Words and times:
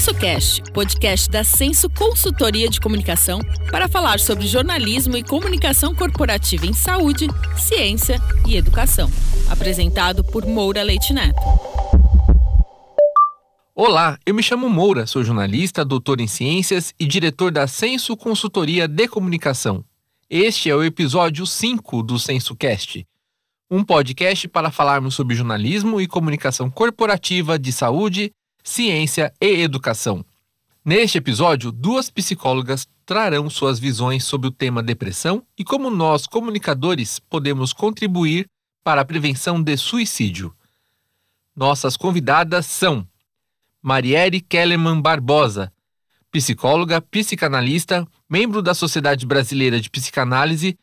SensoCast, 0.00 0.62
podcast 0.72 1.28
da 1.28 1.44
Senso 1.44 1.90
Consultoria 1.90 2.70
de 2.70 2.80
Comunicação, 2.80 3.38
para 3.70 3.86
falar 3.86 4.18
sobre 4.18 4.46
jornalismo 4.46 5.14
e 5.14 5.22
comunicação 5.22 5.94
corporativa 5.94 6.64
em 6.64 6.72
saúde, 6.72 7.28
ciência 7.54 8.18
e 8.48 8.56
educação. 8.56 9.10
Apresentado 9.50 10.24
por 10.24 10.46
Moura 10.46 10.82
Leite 10.82 11.12
Neto. 11.12 11.38
Olá, 13.74 14.18
eu 14.24 14.34
me 14.34 14.42
chamo 14.42 14.70
Moura, 14.70 15.06
sou 15.06 15.22
jornalista, 15.22 15.84
doutor 15.84 16.18
em 16.18 16.26
ciências 16.26 16.94
e 16.98 17.06
diretor 17.06 17.52
da 17.52 17.66
Senso 17.66 18.16
Consultoria 18.16 18.88
de 18.88 19.06
Comunicação. 19.06 19.84
Este 20.30 20.70
é 20.70 20.74
o 20.74 20.82
episódio 20.82 21.44
5 21.44 22.02
do 22.02 22.18
SensoCast, 22.18 23.06
um 23.70 23.84
podcast 23.84 24.48
para 24.48 24.70
falarmos 24.70 25.14
sobre 25.14 25.36
jornalismo 25.36 26.00
e 26.00 26.06
comunicação 26.06 26.70
corporativa 26.70 27.58
de 27.58 27.70
saúde, 27.70 28.32
ciência 28.62 29.32
e 29.40 29.60
educação. 29.60 30.24
Neste 30.84 31.18
episódio, 31.18 31.70
duas 31.70 32.08
psicólogas 32.10 32.88
trarão 33.04 33.50
suas 33.50 33.78
visões 33.78 34.24
sobre 34.24 34.48
o 34.48 34.52
tema 34.52 34.82
depressão 34.82 35.42
e 35.58 35.64
como 35.64 35.90
nós, 35.90 36.26
comunicadores, 36.26 37.18
podemos 37.18 37.72
contribuir 37.72 38.46
para 38.82 39.00
a 39.00 39.04
prevenção 39.04 39.62
de 39.62 39.76
suicídio. 39.76 40.54
Nossas 41.54 41.96
convidadas 41.96 42.66
são 42.66 43.06
Marielle 43.82 44.40
Kellerman 44.40 45.00
Barbosa, 45.00 45.72
psicóloga, 46.30 47.00
psicanalista, 47.00 48.06
membro 48.28 48.62
da 48.62 48.72
Sociedade 48.72 49.26
Brasileira 49.26 49.80
de 49.80 49.90
Psicanálise, 49.90 50.78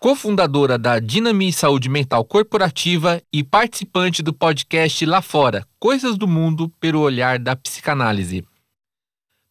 cofundadora 0.00 0.78
da 0.78 0.98
Dinami 0.98 1.52
Saúde 1.52 1.90
Mental 1.90 2.24
Corporativa 2.24 3.20
e 3.30 3.44
participante 3.44 4.22
do 4.22 4.32
podcast 4.32 5.04
Lá 5.04 5.20
Fora, 5.20 5.62
Coisas 5.78 6.16
do 6.16 6.26
Mundo 6.26 6.72
pelo 6.80 7.00
Olhar 7.00 7.38
da 7.38 7.54
Psicanálise. 7.54 8.42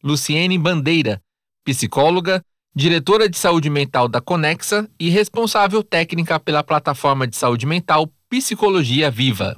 Luciene 0.02 0.58
Bandeira, 0.58 1.22
psicóloga, 1.64 2.42
diretora 2.74 3.28
de 3.28 3.38
saúde 3.38 3.70
mental 3.70 4.08
da 4.08 4.20
Conexa 4.20 4.90
e 4.98 5.08
responsável 5.08 5.84
técnica 5.84 6.40
pela 6.40 6.64
plataforma 6.64 7.28
de 7.28 7.36
saúde 7.36 7.64
mental 7.64 8.10
Psicologia 8.28 9.08
Viva. 9.08 9.56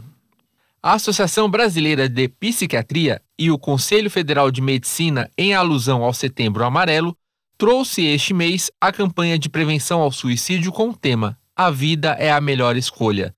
A 0.82 0.92
Associação 0.92 1.48
Brasileira 1.48 2.06
de 2.06 2.28
Psiquiatria 2.28 3.22
e 3.38 3.50
o 3.50 3.58
Conselho 3.58 4.10
Federal 4.10 4.50
de 4.50 4.60
Medicina, 4.60 5.30
em 5.38 5.54
alusão 5.54 6.02
ao 6.02 6.12
Setembro 6.12 6.62
Amarelo, 6.64 7.16
trouxe 7.62 8.04
este 8.04 8.34
mês 8.34 8.72
a 8.80 8.90
campanha 8.90 9.38
de 9.38 9.48
prevenção 9.48 10.00
ao 10.00 10.10
suicídio 10.10 10.72
com 10.72 10.90
o 10.90 10.96
tema 10.96 11.38
A 11.54 11.70
Vida 11.70 12.08
é 12.18 12.32
a 12.32 12.40
Melhor 12.40 12.76
Escolha. 12.76 13.32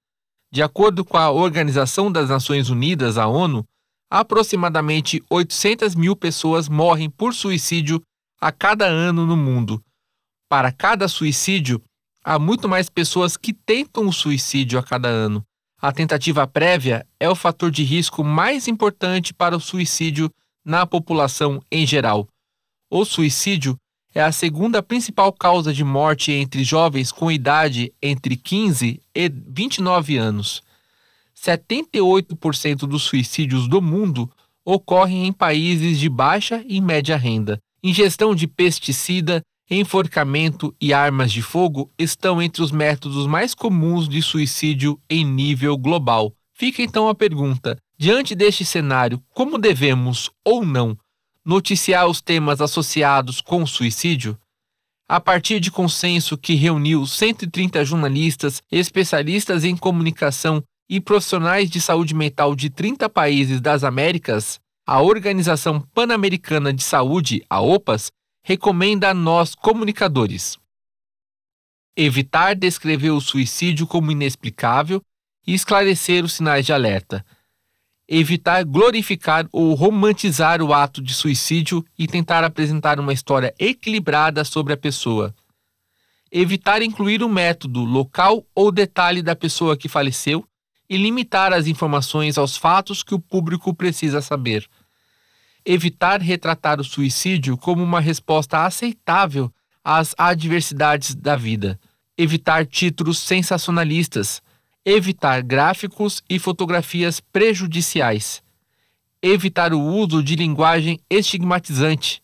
De 0.50 0.62
acordo 0.62 1.04
com 1.04 1.18
a 1.18 1.30
Organização 1.30 2.10
das 2.10 2.30
Nações 2.30 2.70
Unidas, 2.70 3.18
a 3.18 3.26
ONU, 3.26 3.62
aproximadamente 4.10 5.22
800 5.28 5.94
mil 5.94 6.16
pessoas 6.16 6.70
morrem 6.70 7.10
por 7.10 7.34
suicídio 7.34 8.00
a 8.40 8.50
cada 8.50 8.86
ano 8.86 9.26
no 9.26 9.36
mundo. 9.36 9.78
Para 10.48 10.72
cada 10.72 11.06
suicídio, 11.06 11.78
há 12.24 12.38
muito 12.38 12.66
mais 12.66 12.88
pessoas 12.88 13.36
que 13.36 13.52
tentam 13.52 14.08
o 14.08 14.12
suicídio 14.12 14.78
a 14.78 14.82
cada 14.82 15.06
ano. 15.06 15.44
A 15.78 15.92
tentativa 15.92 16.46
prévia 16.46 17.06
é 17.20 17.28
o 17.28 17.34
fator 17.34 17.70
de 17.70 17.82
risco 17.82 18.24
mais 18.24 18.68
importante 18.68 19.34
para 19.34 19.54
o 19.54 19.60
suicídio 19.60 20.30
na 20.64 20.86
população 20.86 21.62
em 21.70 21.86
geral. 21.86 22.26
O 22.90 23.04
suicídio 23.04 23.76
é 24.14 24.22
a 24.22 24.30
segunda 24.30 24.80
principal 24.80 25.32
causa 25.32 25.72
de 25.72 25.82
morte 25.82 26.30
entre 26.30 26.62
jovens 26.62 27.10
com 27.10 27.32
idade 27.32 27.92
entre 28.00 28.36
15 28.36 29.00
e 29.12 29.28
29 29.28 30.16
anos. 30.16 30.62
78% 31.36 32.86
dos 32.86 33.02
suicídios 33.02 33.66
do 33.66 33.82
mundo 33.82 34.30
ocorrem 34.64 35.26
em 35.26 35.32
países 35.32 35.98
de 35.98 36.08
baixa 36.08 36.64
e 36.66 36.80
média 36.80 37.16
renda. 37.16 37.58
Ingestão 37.82 38.34
de 38.34 38.46
pesticida, 38.46 39.42
enforcamento 39.68 40.74
e 40.80 40.92
armas 40.92 41.32
de 41.32 41.42
fogo 41.42 41.90
estão 41.98 42.40
entre 42.40 42.62
os 42.62 42.70
métodos 42.70 43.26
mais 43.26 43.52
comuns 43.52 44.08
de 44.08 44.22
suicídio 44.22 44.98
em 45.10 45.24
nível 45.24 45.76
global. 45.76 46.32
Fica 46.54 46.82
então 46.82 47.08
a 47.08 47.14
pergunta: 47.14 47.76
diante 47.98 48.34
deste 48.34 48.64
cenário, 48.64 49.20
como 49.34 49.58
devemos 49.58 50.30
ou 50.44 50.64
não 50.64 50.96
noticiar 51.44 52.06
os 52.06 52.20
temas 52.20 52.60
associados 52.60 53.40
com 53.40 53.62
o 53.62 53.66
suicídio, 53.66 54.38
a 55.06 55.20
partir 55.20 55.60
de 55.60 55.70
consenso 55.70 56.38
que 56.38 56.54
reuniu 56.54 57.06
130 57.06 57.84
jornalistas, 57.84 58.62
especialistas 58.70 59.64
em 59.64 59.76
comunicação 59.76 60.62
e 60.88 61.00
profissionais 61.00 61.68
de 61.68 61.80
saúde 61.80 62.14
mental 62.14 62.54
de 62.54 62.70
30 62.70 63.08
países 63.08 63.60
das 63.60 63.84
Américas, 63.84 64.58
a 64.86 65.00
Organização 65.00 65.80
Pan-Americana 65.80 66.72
de 66.72 66.82
Saúde, 66.82 67.44
a 67.48 67.60
OPAS, 67.60 68.10
recomenda 68.42 69.10
a 69.10 69.14
nós, 69.14 69.54
comunicadores, 69.54 70.58
evitar 71.96 72.54
descrever 72.54 73.10
o 73.10 73.20
suicídio 73.20 73.86
como 73.86 74.10
inexplicável 74.10 75.02
e 75.46 75.54
esclarecer 75.54 76.24
os 76.24 76.34
sinais 76.34 76.66
de 76.66 76.72
alerta, 76.72 77.24
evitar 78.08 78.64
glorificar 78.64 79.48
ou 79.50 79.74
romantizar 79.74 80.60
o 80.62 80.72
ato 80.74 81.00
de 81.00 81.14
suicídio 81.14 81.84
e 81.98 82.06
tentar 82.06 82.44
apresentar 82.44 83.00
uma 83.00 83.12
história 83.12 83.54
equilibrada 83.58 84.44
sobre 84.44 84.72
a 84.72 84.76
pessoa. 84.76 85.34
Evitar 86.30 86.82
incluir 86.82 87.22
o 87.22 87.28
método, 87.28 87.84
local 87.84 88.44
ou 88.54 88.70
detalhe 88.70 89.22
da 89.22 89.34
pessoa 89.34 89.76
que 89.76 89.88
faleceu 89.88 90.46
e 90.88 90.96
limitar 90.96 91.52
as 91.52 91.66
informações 91.66 92.36
aos 92.36 92.56
fatos 92.56 93.02
que 93.02 93.14
o 93.14 93.20
público 93.20 93.72
precisa 93.72 94.20
saber. 94.20 94.68
Evitar 95.64 96.20
retratar 96.20 96.80
o 96.80 96.84
suicídio 96.84 97.56
como 97.56 97.82
uma 97.82 98.00
resposta 98.00 98.66
aceitável 98.66 99.50
às 99.82 100.14
adversidades 100.18 101.14
da 101.14 101.36
vida. 101.36 101.80
Evitar 102.18 102.66
títulos 102.66 103.18
sensacionalistas 103.18 104.42
evitar 104.84 105.42
gráficos 105.42 106.22
e 106.28 106.38
fotografias 106.38 107.18
prejudiciais, 107.18 108.42
evitar 109.22 109.72
o 109.72 109.80
uso 109.80 110.22
de 110.22 110.36
linguagem 110.36 111.00
estigmatizante, 111.08 112.22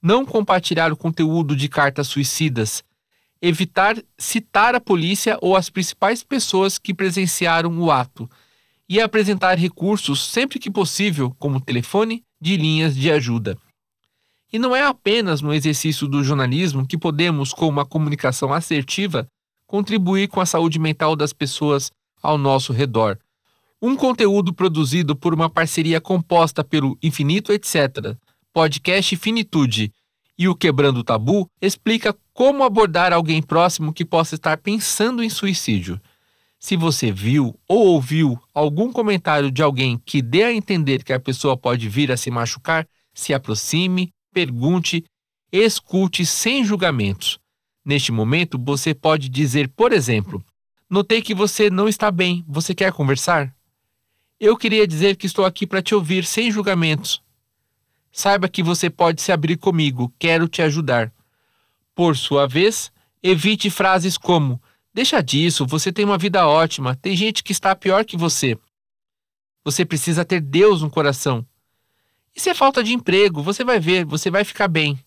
não 0.00 0.24
compartilhar 0.24 0.92
o 0.92 0.96
conteúdo 0.96 1.56
de 1.56 1.68
cartas 1.68 2.06
suicidas, 2.06 2.84
evitar 3.42 3.96
citar 4.16 4.74
a 4.74 4.80
polícia 4.80 5.36
ou 5.40 5.56
as 5.56 5.68
principais 5.68 6.22
pessoas 6.22 6.78
que 6.78 6.94
presenciaram 6.94 7.76
o 7.80 7.90
ato. 7.90 8.30
E 8.90 9.02
apresentar 9.02 9.58
recursos 9.58 10.24
sempre 10.24 10.58
que 10.58 10.70
possível, 10.70 11.34
como 11.38 11.60
telefone 11.60 12.24
de 12.40 12.56
linhas 12.56 12.96
de 12.96 13.10
ajuda. 13.10 13.58
E 14.50 14.58
não 14.58 14.74
é 14.74 14.82
apenas 14.82 15.42
no 15.42 15.52
exercício 15.52 16.08
do 16.08 16.24
jornalismo 16.24 16.86
que 16.86 16.96
podemos, 16.96 17.52
com 17.52 17.68
uma 17.68 17.84
comunicação 17.84 18.50
assertiva, 18.50 19.28
contribuir 19.68 20.26
com 20.26 20.40
a 20.40 20.46
saúde 20.46 20.80
mental 20.80 21.14
das 21.14 21.32
pessoas 21.32 21.92
ao 22.20 22.36
nosso 22.36 22.72
redor. 22.72 23.18
Um 23.80 23.94
conteúdo 23.94 24.52
produzido 24.52 25.14
por 25.14 25.32
uma 25.32 25.48
parceria 25.48 26.00
composta 26.00 26.64
pelo 26.64 26.98
Infinito 27.00 27.52
Etc., 27.52 28.16
podcast 28.52 29.14
Finitude 29.14 29.92
e 30.36 30.48
o 30.48 30.54
Quebrando 30.56 31.00
o 31.00 31.04
Tabu 31.04 31.48
explica 31.60 32.16
como 32.32 32.64
abordar 32.64 33.12
alguém 33.12 33.42
próximo 33.42 33.92
que 33.92 34.04
possa 34.04 34.36
estar 34.36 34.56
pensando 34.56 35.22
em 35.22 35.28
suicídio. 35.28 36.00
Se 36.58 36.76
você 36.76 37.12
viu 37.12 37.54
ou 37.68 37.88
ouviu 37.88 38.40
algum 38.52 38.90
comentário 38.90 39.50
de 39.50 39.62
alguém 39.62 40.00
que 40.04 40.22
dê 40.22 40.44
a 40.44 40.52
entender 40.52 41.04
que 41.04 41.12
a 41.12 41.20
pessoa 41.20 41.56
pode 41.56 41.88
vir 41.88 42.10
a 42.10 42.16
se 42.16 42.30
machucar, 42.30 42.88
se 43.12 43.34
aproxime, 43.34 44.10
pergunte, 44.32 45.04
escute 45.52 46.24
sem 46.24 46.64
julgamentos. 46.64 47.38
Neste 47.88 48.12
momento, 48.12 48.58
você 48.62 48.92
pode 48.92 49.30
dizer, 49.30 49.66
por 49.70 49.94
exemplo: 49.94 50.44
Notei 50.90 51.22
que 51.22 51.34
você 51.34 51.70
não 51.70 51.88
está 51.88 52.10
bem. 52.10 52.44
Você 52.46 52.74
quer 52.74 52.92
conversar? 52.92 53.50
Eu 54.38 54.58
queria 54.58 54.86
dizer 54.86 55.16
que 55.16 55.24
estou 55.24 55.46
aqui 55.46 55.66
para 55.66 55.80
te 55.80 55.94
ouvir 55.94 56.26
sem 56.26 56.52
julgamentos. 56.52 57.22
Saiba 58.12 58.46
que 58.46 58.62
você 58.62 58.90
pode 58.90 59.22
se 59.22 59.32
abrir 59.32 59.56
comigo. 59.56 60.12
Quero 60.18 60.46
te 60.46 60.60
ajudar. 60.60 61.10
Por 61.94 62.14
sua 62.14 62.46
vez, 62.46 62.92
evite 63.22 63.70
frases 63.70 64.18
como: 64.18 64.60
Deixa 64.92 65.22
disso, 65.22 65.64
você 65.64 65.90
tem 65.90 66.04
uma 66.04 66.18
vida 66.18 66.46
ótima, 66.46 66.94
tem 66.94 67.16
gente 67.16 67.42
que 67.42 67.52
está 67.52 67.74
pior 67.74 68.04
que 68.04 68.18
você. 68.18 68.58
Você 69.64 69.82
precisa 69.82 70.26
ter 70.26 70.42
Deus 70.42 70.82
no 70.82 70.90
coração. 70.90 71.42
Isso 72.36 72.50
é 72.50 72.54
falta 72.54 72.84
de 72.84 72.92
emprego, 72.92 73.42
você 73.42 73.64
vai 73.64 73.80
ver, 73.80 74.04
você 74.04 74.30
vai 74.30 74.44
ficar 74.44 74.68
bem. 74.68 75.02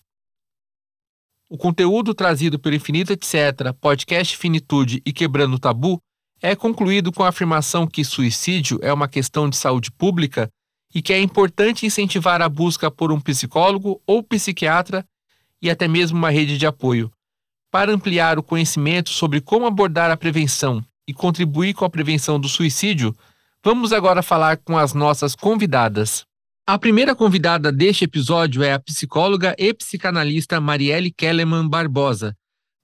O 1.53 1.57
conteúdo 1.57 2.13
trazido 2.13 2.57
pelo 2.57 2.77
Infinito 2.77 3.12
Etc., 3.12 3.74
podcast 3.81 4.38
Finitude 4.38 5.01
e 5.06 5.12
Quebrando 5.12 5.56
o 5.56 5.59
Tabu 5.59 6.01
é 6.42 6.56
concluído 6.56 7.12
com 7.12 7.24
a 7.24 7.27
afirmação 7.27 7.86
que 7.86 8.06
suicídio 8.06 8.80
é 8.81 8.94
uma 8.94 9.06
questão 9.06 9.50
de 9.50 9.57
saúde 9.57 9.92
pública 9.92 10.50
e 10.95 11.01
que 11.01 11.12
é 11.12 11.19
importante 11.19 11.86
incentivar 11.86 12.42
a 12.42 12.48
busca 12.48 12.89
por 12.89 13.12
um 13.12 13.19
psicólogo 13.19 14.01
ou 14.07 14.24
psiquiatra 14.24 15.06
e 15.62 15.69
até 15.69 15.89
mesmo 15.89 16.18
uma 16.18 16.30
rede 16.30 16.57
de 16.57 16.65
apoio. 16.65 17.12
Para 17.69 17.92
ampliar 17.92 18.39
o 18.39 18.44
conhecimento 18.44 19.09
sobre 19.09 19.42
como 19.42 19.65
abordar 19.65 20.09
a 20.09 20.15
prevenção 20.15 20.81
e 21.06 21.13
contribuir 21.13 21.74
com 21.74 21.83
a 21.83 21.89
prevenção 21.89 22.39
do 22.39 22.47
suicídio, 22.47 23.13
vamos 23.62 23.92
agora 23.92 24.24
falar 24.24 24.56
com 24.56 24.77
as 24.77 24.94
nossas 24.94 25.36
convidadas. 25.36 26.25
A 26.65 26.77
primeira 26.77 27.15
convidada 27.15 27.71
deste 27.71 28.05
episódio 28.05 28.61
é 28.61 28.71
a 28.71 28.79
psicóloga 28.79 29.55
e 29.57 29.73
psicanalista 29.73 30.61
Marielle 30.61 31.11
Kellerman 31.11 31.67
Barbosa. 31.67 32.35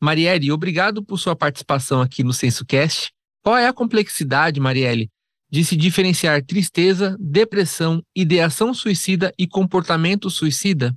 Marielle, 0.01 0.51
obrigado 0.51 1.03
por 1.03 1.19
sua 1.19 1.35
participação 1.35 2.01
aqui 2.01 2.23
no 2.23 2.33
SensoCast. 2.33 3.11
Qual 3.43 3.55
é 3.55 3.67
a 3.67 3.73
complexidade, 3.73 4.59
Marielle, 4.59 5.09
de 5.49 5.63
se 5.63 5.75
diferenciar 5.75 6.43
tristeza, 6.43 7.15
depressão, 7.19 8.01
ideação 8.15 8.73
suicida 8.73 9.31
e 9.37 9.47
comportamento 9.47 10.29
suicida? 10.29 10.93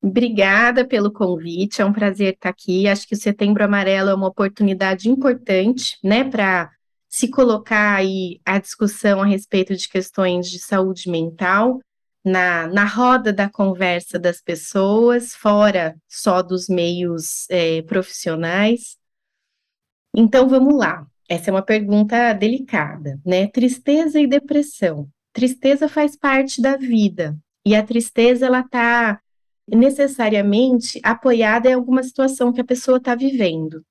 Obrigada 0.00 0.86
pelo 0.86 1.12
convite, 1.12 1.82
é 1.82 1.84
um 1.84 1.92
prazer 1.92 2.34
estar 2.34 2.48
aqui. 2.48 2.86
Acho 2.86 3.08
que 3.08 3.14
o 3.14 3.20
Setembro 3.20 3.64
Amarelo 3.64 4.08
é 4.08 4.14
uma 4.14 4.28
oportunidade 4.28 5.10
importante, 5.10 5.98
né, 6.02 6.24
para 6.24 6.70
se 7.08 7.28
colocar 7.28 7.96
aí 7.96 8.40
a 8.46 8.58
discussão 8.60 9.20
a 9.20 9.26
respeito 9.26 9.76
de 9.76 9.88
questões 9.88 10.48
de 10.48 10.60
saúde 10.60 11.10
mental 11.10 11.80
na, 12.24 12.66
na 12.66 12.84
roda 12.84 13.32
da 13.32 13.48
conversa 13.48 14.18
das 14.18 14.40
pessoas, 14.40 15.34
fora 15.34 15.96
só 16.08 16.42
dos 16.42 16.68
meios 16.68 17.46
é, 17.50 17.82
profissionais. 17.82 18.96
Então, 20.14 20.48
vamos 20.48 20.76
lá. 20.76 21.06
Essa 21.28 21.50
é 21.50 21.52
uma 21.52 21.62
pergunta 21.62 22.32
delicada, 22.32 23.20
né? 23.24 23.46
Tristeza 23.46 24.20
e 24.20 24.26
depressão. 24.26 25.08
Tristeza 25.32 25.88
faz 25.88 26.16
parte 26.16 26.60
da 26.60 26.76
vida 26.76 27.38
e 27.64 27.74
a 27.76 27.84
tristeza 27.84 28.46
ela 28.46 28.60
está 28.60 29.20
necessariamente 29.68 31.00
apoiada 31.04 31.70
em 31.70 31.74
alguma 31.74 32.02
situação 32.02 32.52
que 32.52 32.60
a 32.60 32.64
pessoa 32.64 32.98
está 32.98 33.14
vivendo. 33.14 33.84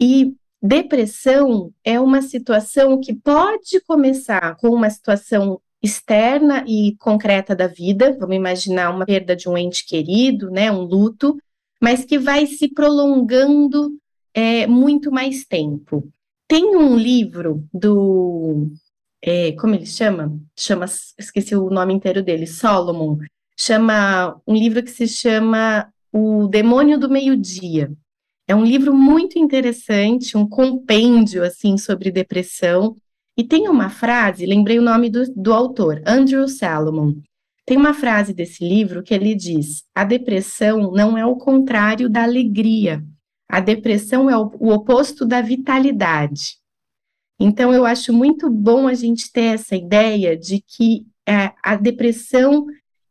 E 0.00 0.34
depressão 0.62 1.72
é 1.84 2.00
uma 2.00 2.22
situação 2.22 2.98
que 2.98 3.14
pode 3.14 3.80
começar 3.82 4.56
com 4.56 4.68
uma 4.70 4.88
situação 4.88 5.60
externa 5.82 6.64
e 6.66 6.96
concreta 6.98 7.54
da 7.54 7.66
vida, 7.66 8.16
vamos 8.18 8.36
imaginar 8.36 8.94
uma 8.94 9.06
perda 9.06 9.36
de 9.36 9.48
um 9.48 9.56
ente 9.56 9.84
querido, 9.86 10.50
né, 10.50 10.70
um 10.70 10.82
luto, 10.82 11.36
mas 11.80 12.04
que 12.04 12.18
vai 12.18 12.46
se 12.46 12.68
prolongando 12.68 13.96
é, 14.34 14.66
muito 14.66 15.10
mais 15.10 15.44
tempo. 15.44 16.08
Tem 16.48 16.76
um 16.76 16.96
livro 16.96 17.64
do, 17.72 18.70
é, 19.22 19.52
como 19.52 19.74
ele 19.74 19.86
chama? 19.86 20.38
Chama, 20.56 20.86
esqueci 21.18 21.54
o 21.56 21.70
nome 21.70 21.92
inteiro 21.94 22.22
dele, 22.22 22.46
Solomon. 22.46 23.18
Chama 23.58 24.40
um 24.46 24.54
livro 24.54 24.82
que 24.82 24.90
se 24.90 25.08
chama 25.08 25.92
O 26.12 26.46
Demônio 26.46 26.98
do 26.98 27.10
Meio-Dia. 27.10 27.92
É 28.48 28.54
um 28.54 28.64
livro 28.64 28.94
muito 28.94 29.38
interessante, 29.38 30.36
um 30.36 30.48
compêndio 30.48 31.42
assim 31.42 31.76
sobre 31.76 32.12
depressão 32.12 32.96
e 33.36 33.44
tem 33.44 33.68
uma 33.68 33.90
frase, 33.90 34.46
lembrei 34.46 34.78
o 34.78 34.82
nome 34.82 35.10
do, 35.10 35.24
do 35.34 35.52
autor, 35.52 36.02
Andrew 36.06 36.48
Salomon. 36.48 37.14
Tem 37.66 37.76
uma 37.76 37.92
frase 37.92 38.32
desse 38.32 38.66
livro 38.66 39.02
que 39.02 39.12
ele 39.12 39.34
diz: 39.34 39.82
a 39.94 40.04
depressão 40.04 40.92
não 40.92 41.18
é 41.18 41.26
o 41.26 41.36
contrário 41.36 42.08
da 42.08 42.22
alegria. 42.22 43.04
A 43.48 43.60
depressão 43.60 44.30
é 44.30 44.36
o, 44.36 44.50
o 44.58 44.72
oposto 44.72 45.26
da 45.26 45.42
vitalidade. 45.42 46.56
Então, 47.38 47.74
eu 47.74 47.84
acho 47.84 48.12
muito 48.12 48.48
bom 48.50 48.88
a 48.88 48.94
gente 48.94 49.30
ter 49.30 49.54
essa 49.54 49.76
ideia 49.76 50.36
de 50.36 50.62
que 50.66 51.06
é, 51.28 51.52
a 51.62 51.76
depressão 51.76 52.66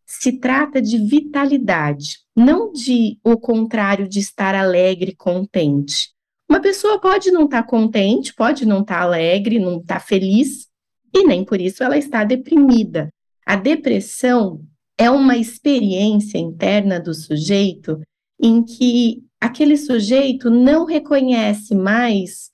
se 0.06 0.39
trata 0.39 0.81
de 0.81 0.98
vitalidade, 0.98 2.19
não 2.36 2.71
de 2.71 3.19
o 3.24 3.38
contrário 3.38 4.07
de 4.07 4.19
estar 4.19 4.56
alegre, 4.56 5.16
contente. 5.16 6.15
Uma 6.50 6.59
pessoa 6.59 7.00
pode 7.00 7.31
não 7.31 7.45
estar 7.45 7.63
tá 7.63 7.68
contente, 7.68 8.33
pode 8.33 8.65
não 8.65 8.81
estar 8.81 9.00
tá 9.00 9.01
alegre, 9.01 9.59
não 9.59 9.80
estar 9.80 9.95
tá 9.95 10.00
feliz, 10.00 10.68
e 11.13 11.25
nem 11.25 11.44
por 11.44 11.59
isso 11.59 11.83
ela 11.83 11.97
está 11.97 12.24
deprimida. 12.24 13.09
A 13.45 13.56
depressão 13.56 14.62
é 14.97 15.09
uma 15.09 15.38
experiência 15.38 16.38
interna 16.38 17.00
do 17.00 17.13
sujeito 17.13 18.00
em 18.39 18.63
que 18.63 19.24
aquele 19.39 19.77
sujeito 19.77 20.50
não 20.50 20.86
reconhece 20.86 21.74
mais 21.75 22.51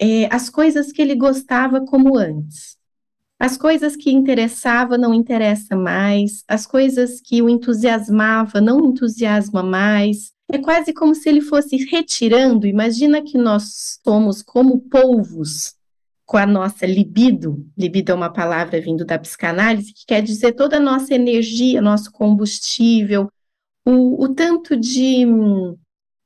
é, 0.00 0.26
as 0.34 0.48
coisas 0.48 0.90
que 0.90 1.02
ele 1.02 1.14
gostava 1.14 1.84
como 1.84 2.16
antes. 2.16 2.78
As 3.38 3.56
coisas 3.56 3.96
que 3.96 4.10
interessava 4.10 4.98
não 4.98 5.14
interessa 5.14 5.74
mais, 5.74 6.44
as 6.46 6.66
coisas 6.66 7.20
que 7.20 7.40
o 7.40 7.48
entusiasmava 7.48 8.60
não 8.60 8.84
entusiasma 8.84 9.62
mais, 9.62 10.32
é 10.52 10.58
quase 10.58 10.92
como 10.92 11.14
se 11.14 11.28
ele 11.28 11.40
fosse 11.40 11.76
retirando. 11.76 12.66
Imagina 12.66 13.22
que 13.22 13.38
nós 13.38 13.98
somos 14.04 14.42
como 14.42 14.80
polvos 14.80 15.74
com 16.26 16.36
a 16.36 16.46
nossa 16.46 16.86
libido. 16.86 17.66
Libido 17.76 18.12
é 18.12 18.14
uma 18.14 18.32
palavra 18.32 18.80
vindo 18.80 19.04
da 19.04 19.18
psicanálise 19.18 19.92
que 19.92 20.06
quer 20.06 20.22
dizer 20.22 20.52
toda 20.52 20.76
a 20.76 20.80
nossa 20.80 21.14
energia, 21.14 21.80
nosso 21.80 22.12
combustível, 22.12 23.28
o, 23.84 24.24
o 24.24 24.34
tanto 24.34 24.76
de. 24.76 25.26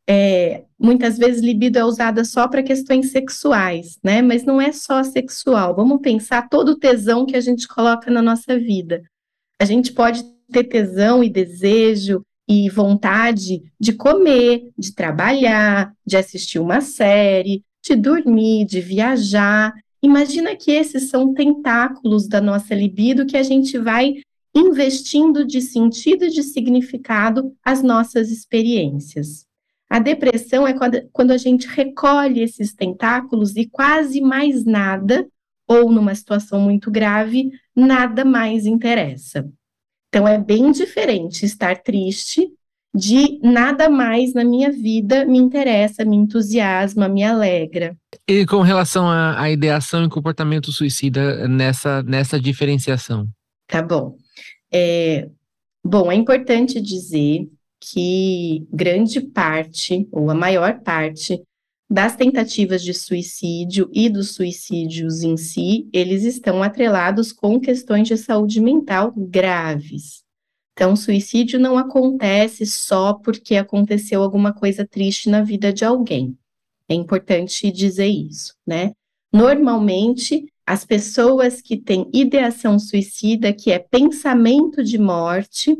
É, 0.06 0.64
muitas 0.78 1.16
vezes 1.16 1.42
libido 1.42 1.78
é 1.78 1.84
usada 1.84 2.24
só 2.24 2.46
para 2.46 2.62
questões 2.62 3.10
sexuais, 3.10 3.98
né? 4.04 4.20
Mas 4.20 4.44
não 4.44 4.60
é 4.60 4.72
só 4.72 5.02
sexual. 5.02 5.74
Vamos 5.74 6.00
pensar 6.02 6.48
todo 6.48 6.70
o 6.70 6.78
tesão 6.78 7.24
que 7.24 7.36
a 7.36 7.40
gente 7.40 7.66
coloca 7.66 8.10
na 8.10 8.20
nossa 8.20 8.58
vida. 8.58 9.02
A 9.58 9.64
gente 9.64 9.92
pode 9.92 10.22
ter 10.52 10.64
tesão 10.64 11.24
e 11.24 11.30
desejo 11.30 12.22
e 12.48 12.68
vontade 12.68 13.62
de 13.80 13.92
comer, 13.92 14.70
de 14.78 14.94
trabalhar, 14.94 15.92
de 16.06 16.16
assistir 16.16 16.58
uma 16.58 16.80
série, 16.80 17.64
de 17.82 17.96
dormir, 17.96 18.66
de 18.66 18.80
viajar. 18.80 19.72
Imagina 20.02 20.54
que 20.54 20.70
esses 20.70 21.08
são 21.08 21.32
tentáculos 21.32 22.28
da 22.28 22.40
nossa 22.40 22.74
libido 22.74 23.26
que 23.26 23.36
a 23.36 23.42
gente 23.42 23.78
vai 23.78 24.16
investindo 24.54 25.44
de 25.44 25.60
sentido 25.60 26.26
e 26.26 26.30
de 26.30 26.42
significado 26.42 27.52
às 27.64 27.82
nossas 27.82 28.30
experiências. 28.30 29.46
A 29.90 29.98
depressão 29.98 30.66
é 30.66 30.74
quando 31.12 31.30
a 31.30 31.36
gente 31.36 31.66
recolhe 31.66 32.40
esses 32.40 32.74
tentáculos 32.74 33.56
e 33.56 33.66
quase 33.66 34.20
mais 34.20 34.64
nada, 34.64 35.26
ou 35.66 35.90
numa 35.90 36.14
situação 36.14 36.60
muito 36.60 36.90
grave, 36.90 37.50
nada 37.74 38.24
mais 38.24 38.66
interessa. 38.66 39.48
Então 40.14 40.28
é 40.28 40.38
bem 40.38 40.70
diferente 40.70 41.44
estar 41.44 41.82
triste 41.82 42.48
de 42.94 43.40
nada 43.42 43.90
mais 43.90 44.32
na 44.32 44.44
minha 44.44 44.70
vida 44.70 45.24
me 45.24 45.38
interessa, 45.38 46.04
me 46.04 46.14
entusiasma, 46.14 47.08
me 47.08 47.24
alegra. 47.24 47.96
E 48.28 48.46
com 48.46 48.60
relação 48.60 49.10
à, 49.10 49.50
ideação 49.50 50.04
e 50.04 50.08
comportamento 50.08 50.70
suicida 50.70 51.48
nessa, 51.48 52.00
nessa 52.04 52.38
diferenciação? 52.38 53.26
Tá 53.66 53.82
bom. 53.82 54.14
É, 54.72 55.28
bom, 55.84 56.12
é 56.12 56.14
importante 56.14 56.80
dizer 56.80 57.48
que 57.80 58.64
grande 58.72 59.20
parte, 59.20 60.06
ou 60.12 60.30
a 60.30 60.34
maior 60.34 60.78
parte, 60.78 61.42
das 61.88 62.16
tentativas 62.16 62.82
de 62.82 62.94
suicídio 62.94 63.90
e 63.92 64.08
dos 64.08 64.34
suicídios 64.34 65.22
em 65.22 65.36
si, 65.36 65.88
eles 65.92 66.24
estão 66.24 66.62
atrelados 66.62 67.32
com 67.32 67.60
questões 67.60 68.08
de 68.08 68.16
saúde 68.16 68.60
mental 68.60 69.12
graves. 69.16 70.24
Então, 70.72 70.96
suicídio 70.96 71.60
não 71.60 71.78
acontece 71.78 72.66
só 72.66 73.14
porque 73.14 73.56
aconteceu 73.56 74.22
alguma 74.22 74.52
coisa 74.52 74.86
triste 74.86 75.28
na 75.28 75.42
vida 75.42 75.72
de 75.72 75.84
alguém. 75.84 76.36
É 76.88 76.94
importante 76.94 77.70
dizer 77.70 78.08
isso, 78.08 78.54
né? 78.66 78.92
Normalmente, 79.32 80.46
as 80.66 80.84
pessoas 80.84 81.60
que 81.60 81.76
têm 81.76 82.10
ideação 82.12 82.78
suicida, 82.78 83.52
que 83.52 83.70
é 83.70 83.78
pensamento 83.78 84.82
de 84.82 84.98
morte, 84.98 85.76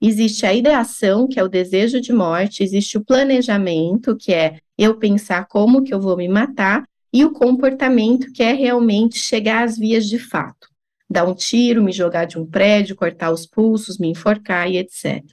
existe 0.00 0.44
a 0.44 0.54
ideação, 0.54 1.28
que 1.28 1.38
é 1.38 1.44
o 1.44 1.48
desejo 1.48 2.00
de 2.00 2.12
morte, 2.12 2.62
existe 2.62 2.98
o 2.98 3.04
planejamento, 3.04 4.16
que 4.16 4.32
é 4.32 4.58
eu 4.78 4.98
pensar 4.98 5.46
como 5.46 5.82
que 5.82 5.92
eu 5.92 6.00
vou 6.00 6.16
me 6.16 6.28
matar, 6.28 6.84
e 7.12 7.24
o 7.24 7.32
comportamento, 7.32 8.30
que 8.32 8.42
é 8.42 8.52
realmente 8.52 9.18
chegar 9.18 9.64
às 9.64 9.78
vias 9.78 10.06
de 10.06 10.18
fato. 10.18 10.68
Dar 11.08 11.24
um 11.24 11.34
tiro, 11.34 11.82
me 11.82 11.92
jogar 11.92 12.26
de 12.26 12.38
um 12.38 12.44
prédio, 12.44 12.96
cortar 12.96 13.30
os 13.30 13.46
pulsos, 13.46 13.98
me 13.98 14.08
enforcar 14.08 14.70
e 14.70 14.76
etc. 14.76 15.24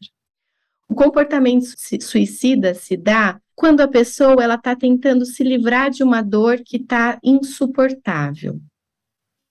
O 0.87 0.95
comportamento 0.95 1.65
suicida 2.01 2.73
se 2.73 2.95
dá 2.95 3.39
quando 3.55 3.81
a 3.81 3.87
pessoa 3.87 4.43
ela 4.43 4.55
está 4.55 4.75
tentando 4.75 5.25
se 5.25 5.43
livrar 5.43 5.89
de 5.89 6.03
uma 6.03 6.21
dor 6.21 6.61
que 6.63 6.77
está 6.77 7.19
insuportável. 7.23 8.59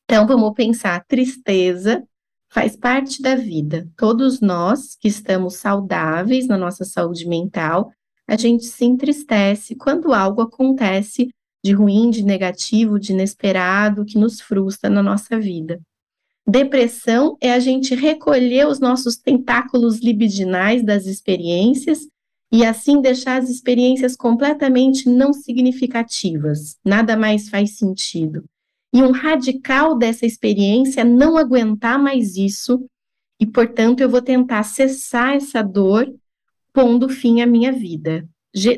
Então 0.04 0.26
vamos 0.26 0.52
pensar, 0.54 1.04
tristeza 1.06 2.02
faz 2.48 2.76
parte 2.76 3.22
da 3.22 3.34
vida. 3.34 3.88
Todos 3.96 4.40
nós 4.40 4.94
que 4.94 5.08
estamos 5.08 5.56
saudáveis 5.56 6.46
na 6.46 6.58
nossa 6.58 6.84
saúde 6.84 7.26
mental, 7.26 7.90
a 8.28 8.36
gente 8.36 8.64
se 8.64 8.84
entristece 8.84 9.74
quando 9.74 10.12
algo 10.12 10.42
acontece 10.42 11.28
de 11.64 11.72
ruim, 11.72 12.10
de 12.10 12.24
negativo, 12.24 12.98
de 12.98 13.12
inesperado, 13.12 14.04
que 14.04 14.18
nos 14.18 14.40
frustra 14.40 14.90
na 14.90 15.02
nossa 15.02 15.38
vida. 15.38 15.80
Depressão 16.46 17.36
é 17.40 17.52
a 17.52 17.60
gente 17.60 17.94
recolher 17.94 18.66
os 18.66 18.80
nossos 18.80 19.16
tentáculos 19.16 20.00
libidinais 20.00 20.82
das 20.82 21.06
experiências 21.06 22.08
e 22.50 22.64
assim 22.64 23.00
deixar 23.00 23.40
as 23.40 23.48
experiências 23.48 24.16
completamente 24.16 25.08
não 25.08 25.32
significativas. 25.32 26.76
Nada 26.84 27.16
mais 27.16 27.48
faz 27.48 27.78
sentido. 27.78 28.44
E 28.92 29.02
um 29.02 29.12
radical 29.12 29.96
dessa 29.96 30.26
experiência 30.26 31.04
não 31.04 31.38
aguentar 31.38 31.98
mais 31.98 32.36
isso 32.36 32.84
e, 33.40 33.46
portanto, 33.46 34.00
eu 34.00 34.08
vou 34.08 34.20
tentar 34.20 34.62
cessar 34.64 35.34
essa 35.34 35.62
dor, 35.62 36.12
pondo 36.72 37.08
fim 37.08 37.40
à 37.40 37.46
minha 37.46 37.72
vida. 37.72 38.26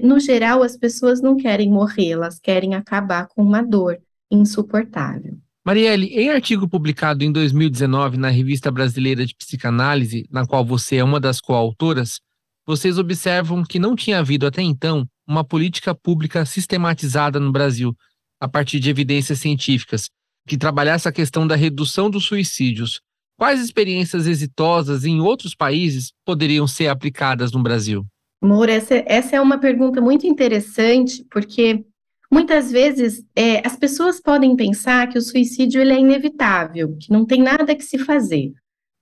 No 0.02 0.20
geral, 0.20 0.62
as 0.62 0.76
pessoas 0.76 1.20
não 1.20 1.36
querem 1.36 1.70
morrer, 1.70 2.10
elas 2.10 2.38
querem 2.38 2.74
acabar 2.74 3.26
com 3.28 3.42
uma 3.42 3.62
dor 3.62 3.98
insuportável. 4.30 5.36
Marielle, 5.64 6.08
em 6.08 6.28
artigo 6.28 6.68
publicado 6.68 7.24
em 7.24 7.32
2019 7.32 8.18
na 8.18 8.28
Revista 8.28 8.70
Brasileira 8.70 9.24
de 9.24 9.34
Psicanálise, 9.34 10.26
na 10.30 10.46
qual 10.46 10.64
você 10.64 10.96
é 10.96 11.04
uma 11.04 11.18
das 11.18 11.40
coautoras, 11.40 12.20
vocês 12.66 12.98
observam 12.98 13.64
que 13.64 13.78
não 13.78 13.96
tinha 13.96 14.18
havido 14.18 14.46
até 14.46 14.62
então 14.62 15.08
uma 15.26 15.42
política 15.42 15.94
pública 15.94 16.44
sistematizada 16.44 17.40
no 17.40 17.50
Brasil, 17.50 17.96
a 18.38 18.46
partir 18.46 18.78
de 18.78 18.90
evidências 18.90 19.40
científicas, 19.40 20.10
que 20.46 20.58
trabalhasse 20.58 21.08
a 21.08 21.12
questão 21.12 21.46
da 21.46 21.56
redução 21.56 22.10
dos 22.10 22.24
suicídios. 22.24 23.00
Quais 23.36 23.60
experiências 23.60 24.26
exitosas 24.26 25.04
em 25.04 25.20
outros 25.20 25.54
países 25.54 26.12
poderiam 26.24 26.66
ser 26.66 26.88
aplicadas 26.88 27.50
no 27.52 27.62
Brasil? 27.62 28.04
Moura, 28.42 28.72
essa, 28.72 29.02
essa 29.06 29.36
é 29.36 29.40
uma 29.40 29.58
pergunta 29.58 30.00
muito 30.00 30.26
interessante, 30.26 31.24
porque 31.30 31.84
muitas 32.30 32.70
vezes 32.70 33.24
é, 33.34 33.66
as 33.66 33.76
pessoas 33.76 34.20
podem 34.20 34.54
pensar 34.54 35.08
que 35.08 35.18
o 35.18 35.22
suicídio 35.22 35.80
ele 35.80 35.92
é 35.92 35.98
inevitável, 35.98 36.96
que 37.00 37.10
não 37.10 37.24
tem 37.24 37.42
nada 37.42 37.74
que 37.74 37.84
se 37.84 37.98
fazer. 37.98 38.52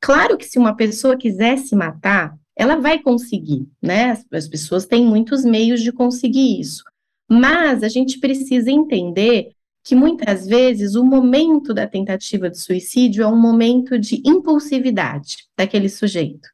Claro 0.00 0.38
que 0.38 0.46
se 0.46 0.58
uma 0.58 0.74
pessoa 0.74 1.16
quiser 1.16 1.58
se 1.58 1.76
matar, 1.76 2.34
ela 2.56 2.76
vai 2.76 3.00
conseguir, 3.00 3.66
né? 3.82 4.10
As, 4.10 4.24
as 4.32 4.48
pessoas 4.48 4.86
têm 4.86 5.04
muitos 5.04 5.44
meios 5.44 5.82
de 5.82 5.92
conseguir 5.92 6.60
isso. 6.60 6.82
Mas 7.30 7.82
a 7.82 7.88
gente 7.88 8.18
precisa 8.18 8.70
entender 8.70 9.52
que 9.84 9.94
muitas 9.94 10.46
vezes 10.46 10.94
o 10.94 11.04
momento 11.04 11.74
da 11.74 11.86
tentativa 11.86 12.48
de 12.48 12.58
suicídio 12.58 13.24
é 13.24 13.26
um 13.26 13.40
momento 13.40 13.98
de 13.98 14.22
impulsividade 14.24 15.38
daquele 15.56 15.88
sujeito. 15.88 16.48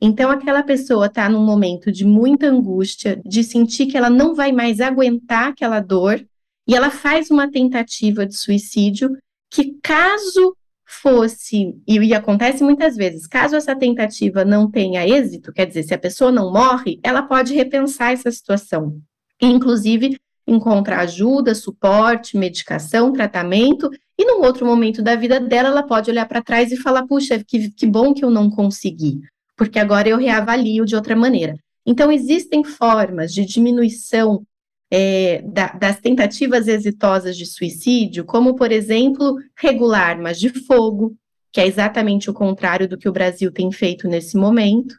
Então, 0.00 0.30
aquela 0.30 0.62
pessoa 0.62 1.06
está 1.06 1.28
num 1.28 1.44
momento 1.44 1.92
de 1.92 2.06
muita 2.06 2.46
angústia, 2.46 3.20
de 3.24 3.44
sentir 3.44 3.86
que 3.86 3.98
ela 3.98 4.08
não 4.08 4.34
vai 4.34 4.50
mais 4.50 4.80
aguentar 4.80 5.48
aquela 5.48 5.78
dor, 5.78 6.24
e 6.66 6.74
ela 6.74 6.90
faz 6.90 7.30
uma 7.30 7.50
tentativa 7.50 8.24
de 8.24 8.34
suicídio 8.34 9.10
que, 9.50 9.74
caso 9.82 10.56
fosse, 10.86 11.76
e, 11.86 12.14
acontece 12.14 12.64
muitas 12.64 12.96
vezes, 12.96 13.26
caso 13.26 13.54
essa 13.54 13.76
tentativa 13.76 14.44
não 14.44 14.68
tenha 14.68 15.06
êxito, 15.06 15.52
quer 15.52 15.66
dizer, 15.66 15.84
se 15.84 15.94
a 15.94 15.98
pessoa 15.98 16.32
não 16.32 16.52
morre, 16.52 16.98
ela 17.02 17.22
pode 17.22 17.54
repensar 17.54 18.12
essa 18.12 18.30
situação. 18.30 19.00
Inclusive, 19.40 20.18
encontrar 20.52 21.00
ajuda, 21.00 21.54
suporte, 21.54 22.36
medicação, 22.36 23.12
tratamento, 23.12 23.90
e 24.18 24.24
num 24.24 24.42
outro 24.44 24.66
momento 24.66 25.02
da 25.02 25.16
vida 25.16 25.40
dela, 25.40 25.68
ela 25.68 25.82
pode 25.82 26.10
olhar 26.10 26.26
para 26.26 26.42
trás 26.42 26.72
e 26.72 26.76
falar: 26.76 27.06
puxa, 27.06 27.42
que, 27.42 27.70
que 27.70 27.86
bom 27.86 28.12
que 28.12 28.24
eu 28.24 28.30
não 28.30 28.50
consegui 28.50 29.20
porque 29.60 29.78
agora 29.78 30.08
eu 30.08 30.16
reavalio 30.16 30.86
de 30.86 30.96
outra 30.96 31.14
maneira. 31.14 31.54
Então, 31.84 32.10
existem 32.10 32.64
formas 32.64 33.30
de 33.30 33.44
diminuição 33.44 34.42
é, 34.90 35.42
da, 35.42 35.66
das 35.72 36.00
tentativas 36.00 36.66
exitosas 36.66 37.36
de 37.36 37.44
suicídio, 37.44 38.24
como, 38.24 38.56
por 38.56 38.72
exemplo, 38.72 39.36
regular 39.54 40.12
armas 40.12 40.40
de 40.40 40.48
fogo, 40.48 41.14
que 41.52 41.60
é 41.60 41.66
exatamente 41.66 42.30
o 42.30 42.32
contrário 42.32 42.88
do 42.88 42.96
que 42.96 43.06
o 43.06 43.12
Brasil 43.12 43.52
tem 43.52 43.70
feito 43.70 44.08
nesse 44.08 44.34
momento, 44.34 44.96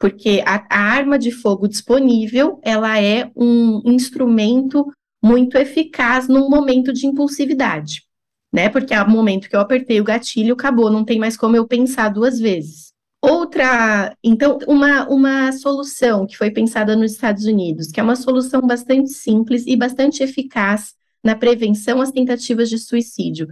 porque 0.00 0.42
a, 0.46 0.64
a 0.70 0.80
arma 0.80 1.18
de 1.18 1.30
fogo 1.30 1.68
disponível, 1.68 2.58
ela 2.62 2.98
é 2.98 3.30
um 3.36 3.82
instrumento 3.84 4.90
muito 5.22 5.58
eficaz 5.58 6.26
num 6.26 6.48
momento 6.48 6.90
de 6.90 7.06
impulsividade, 7.06 8.02
né? 8.50 8.70
Porque 8.70 8.94
ao 8.94 9.08
momento 9.08 9.48
que 9.48 9.54
eu 9.54 9.60
apertei 9.60 10.00
o 10.00 10.04
gatilho, 10.04 10.54
acabou, 10.54 10.90
não 10.90 11.04
tem 11.04 11.18
mais 11.18 11.36
como 11.36 11.54
eu 11.54 11.68
pensar 11.68 12.08
duas 12.08 12.40
vezes. 12.40 12.94
Outra, 13.22 14.16
então, 14.24 14.58
uma, 14.66 15.06
uma 15.06 15.52
solução 15.52 16.26
que 16.26 16.38
foi 16.38 16.50
pensada 16.50 16.96
nos 16.96 17.12
Estados 17.12 17.44
Unidos, 17.44 17.88
que 17.88 18.00
é 18.00 18.02
uma 18.02 18.16
solução 18.16 18.62
bastante 18.62 19.10
simples 19.10 19.66
e 19.66 19.76
bastante 19.76 20.22
eficaz 20.22 20.94
na 21.22 21.36
prevenção 21.36 22.00
às 22.00 22.10
tentativas 22.10 22.70
de 22.70 22.78
suicídio. 22.78 23.48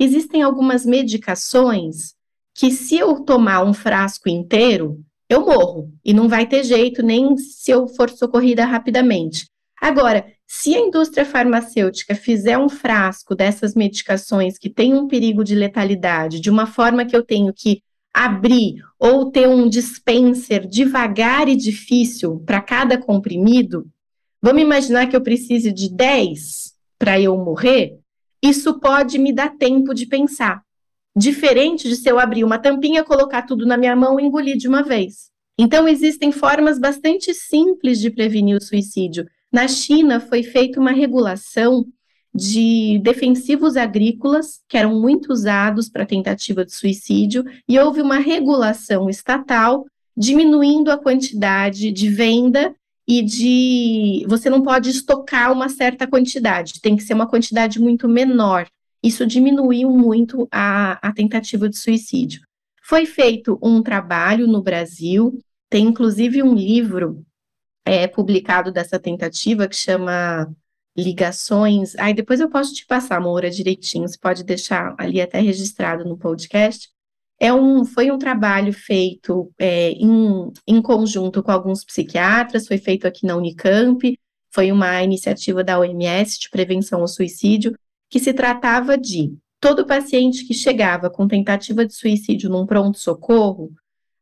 Existem 0.00 0.42
algumas 0.42 0.84
medicações 0.84 2.14
que, 2.52 2.72
se 2.72 2.96
eu 2.96 3.20
tomar 3.20 3.62
um 3.62 3.72
frasco 3.72 4.28
inteiro, 4.28 5.00
eu 5.32 5.44
morro 5.44 5.92
e 6.04 6.12
não 6.12 6.28
vai 6.28 6.46
ter 6.46 6.64
jeito 6.64 7.02
nem 7.02 7.36
se 7.36 7.70
eu 7.70 7.88
for 7.88 8.10
socorrida 8.10 8.64
rapidamente. 8.64 9.46
Agora, 9.80 10.26
se 10.46 10.74
a 10.74 10.78
indústria 10.78 11.24
farmacêutica 11.24 12.14
fizer 12.14 12.58
um 12.58 12.68
frasco 12.68 13.34
dessas 13.34 13.74
medicações 13.74 14.58
que 14.58 14.68
tem 14.68 14.94
um 14.94 15.08
perigo 15.08 15.42
de 15.42 15.54
letalidade, 15.54 16.40
de 16.40 16.50
uma 16.50 16.66
forma 16.66 17.04
que 17.04 17.16
eu 17.16 17.24
tenho 17.24 17.52
que 17.52 17.82
abrir 18.12 18.74
ou 18.98 19.30
ter 19.30 19.48
um 19.48 19.68
dispenser 19.68 20.68
devagar 20.68 21.48
e 21.48 21.56
difícil 21.56 22.40
para 22.44 22.60
cada 22.60 22.98
comprimido, 22.98 23.86
vamos 24.40 24.62
imaginar 24.62 25.06
que 25.08 25.16
eu 25.16 25.22
precise 25.22 25.72
de 25.72 25.88
10 25.88 26.74
para 26.98 27.18
eu 27.18 27.36
morrer, 27.38 27.98
isso 28.42 28.78
pode 28.78 29.18
me 29.18 29.32
dar 29.32 29.56
tempo 29.56 29.94
de 29.94 30.06
pensar. 30.06 30.62
Diferente 31.14 31.88
de 31.88 31.96
se 31.96 32.08
eu 32.08 32.18
abrir 32.18 32.44
uma 32.44 32.58
tampinha, 32.58 33.04
colocar 33.04 33.42
tudo 33.42 33.66
na 33.66 33.76
minha 33.76 33.94
mão 33.94 34.18
e 34.18 34.24
engolir 34.24 34.56
de 34.56 34.66
uma 34.66 34.82
vez. 34.82 35.30
Então, 35.58 35.86
existem 35.86 36.32
formas 36.32 36.78
bastante 36.78 37.34
simples 37.34 38.00
de 38.00 38.10
prevenir 38.10 38.56
o 38.56 38.62
suicídio. 38.62 39.26
Na 39.52 39.68
China, 39.68 40.18
foi 40.18 40.42
feita 40.42 40.80
uma 40.80 40.92
regulação 40.92 41.84
de 42.34 42.98
defensivos 43.02 43.76
agrícolas, 43.76 44.60
que 44.66 44.78
eram 44.78 44.98
muito 44.98 45.30
usados 45.30 45.90
para 45.90 46.06
tentativa 46.06 46.64
de 46.64 46.72
suicídio, 46.72 47.44
e 47.68 47.78
houve 47.78 48.00
uma 48.00 48.18
regulação 48.18 49.10
estatal 49.10 49.84
diminuindo 50.16 50.90
a 50.90 50.98
quantidade 50.98 51.92
de 51.92 52.08
venda 52.08 52.74
e 53.06 53.22
de. 53.22 54.24
Você 54.28 54.48
não 54.48 54.62
pode 54.62 54.90
estocar 54.90 55.52
uma 55.52 55.68
certa 55.68 56.06
quantidade, 56.06 56.80
tem 56.80 56.96
que 56.96 57.02
ser 57.02 57.14
uma 57.14 57.26
quantidade 57.26 57.78
muito 57.78 58.08
menor. 58.08 58.66
Isso 59.02 59.26
diminuiu 59.26 59.90
muito 59.90 60.48
a, 60.50 60.92
a 61.06 61.12
tentativa 61.12 61.68
de 61.68 61.76
suicídio. 61.76 62.42
Foi 62.84 63.06
feito 63.06 63.58
um 63.62 63.82
trabalho 63.82 64.46
no 64.46 64.62
Brasil, 64.62 65.38
tem 65.68 65.86
inclusive 65.86 66.42
um 66.42 66.54
livro 66.54 67.24
é, 67.84 68.06
publicado 68.06 68.70
dessa 68.70 68.98
tentativa 68.98 69.66
que 69.66 69.76
chama 69.76 70.54
ligações. 70.96 71.96
Aí 71.96 72.14
depois 72.14 72.40
eu 72.40 72.50
posso 72.50 72.74
te 72.74 72.86
passar, 72.86 73.20
Moura, 73.20 73.50
direitinho, 73.50 74.06
você 74.06 74.18
pode 74.18 74.44
deixar 74.44 74.94
ali 74.98 75.20
até 75.20 75.40
registrado 75.40 76.04
no 76.04 76.16
podcast. 76.16 76.90
É 77.40 77.52
um, 77.52 77.84
foi 77.84 78.10
um 78.10 78.18
trabalho 78.18 78.72
feito 78.72 79.52
é, 79.58 79.90
em, 79.92 80.52
em 80.66 80.80
conjunto 80.80 81.42
com 81.42 81.50
alguns 81.50 81.84
psiquiatras, 81.84 82.68
foi 82.68 82.78
feito 82.78 83.06
aqui 83.06 83.26
na 83.26 83.36
Unicamp, 83.36 84.16
foi 84.50 84.70
uma 84.70 85.02
iniciativa 85.02 85.64
da 85.64 85.78
OMS 85.80 86.38
de 86.38 86.50
prevenção 86.50 87.00
ao 87.00 87.08
suicídio, 87.08 87.74
que 88.12 88.20
se 88.20 88.34
tratava 88.34 88.98
de 88.98 89.34
todo 89.58 89.86
paciente 89.86 90.46
que 90.46 90.52
chegava 90.52 91.08
com 91.08 91.26
tentativa 91.26 91.86
de 91.86 91.94
suicídio 91.94 92.50
num 92.50 92.66
pronto-socorro, 92.66 93.72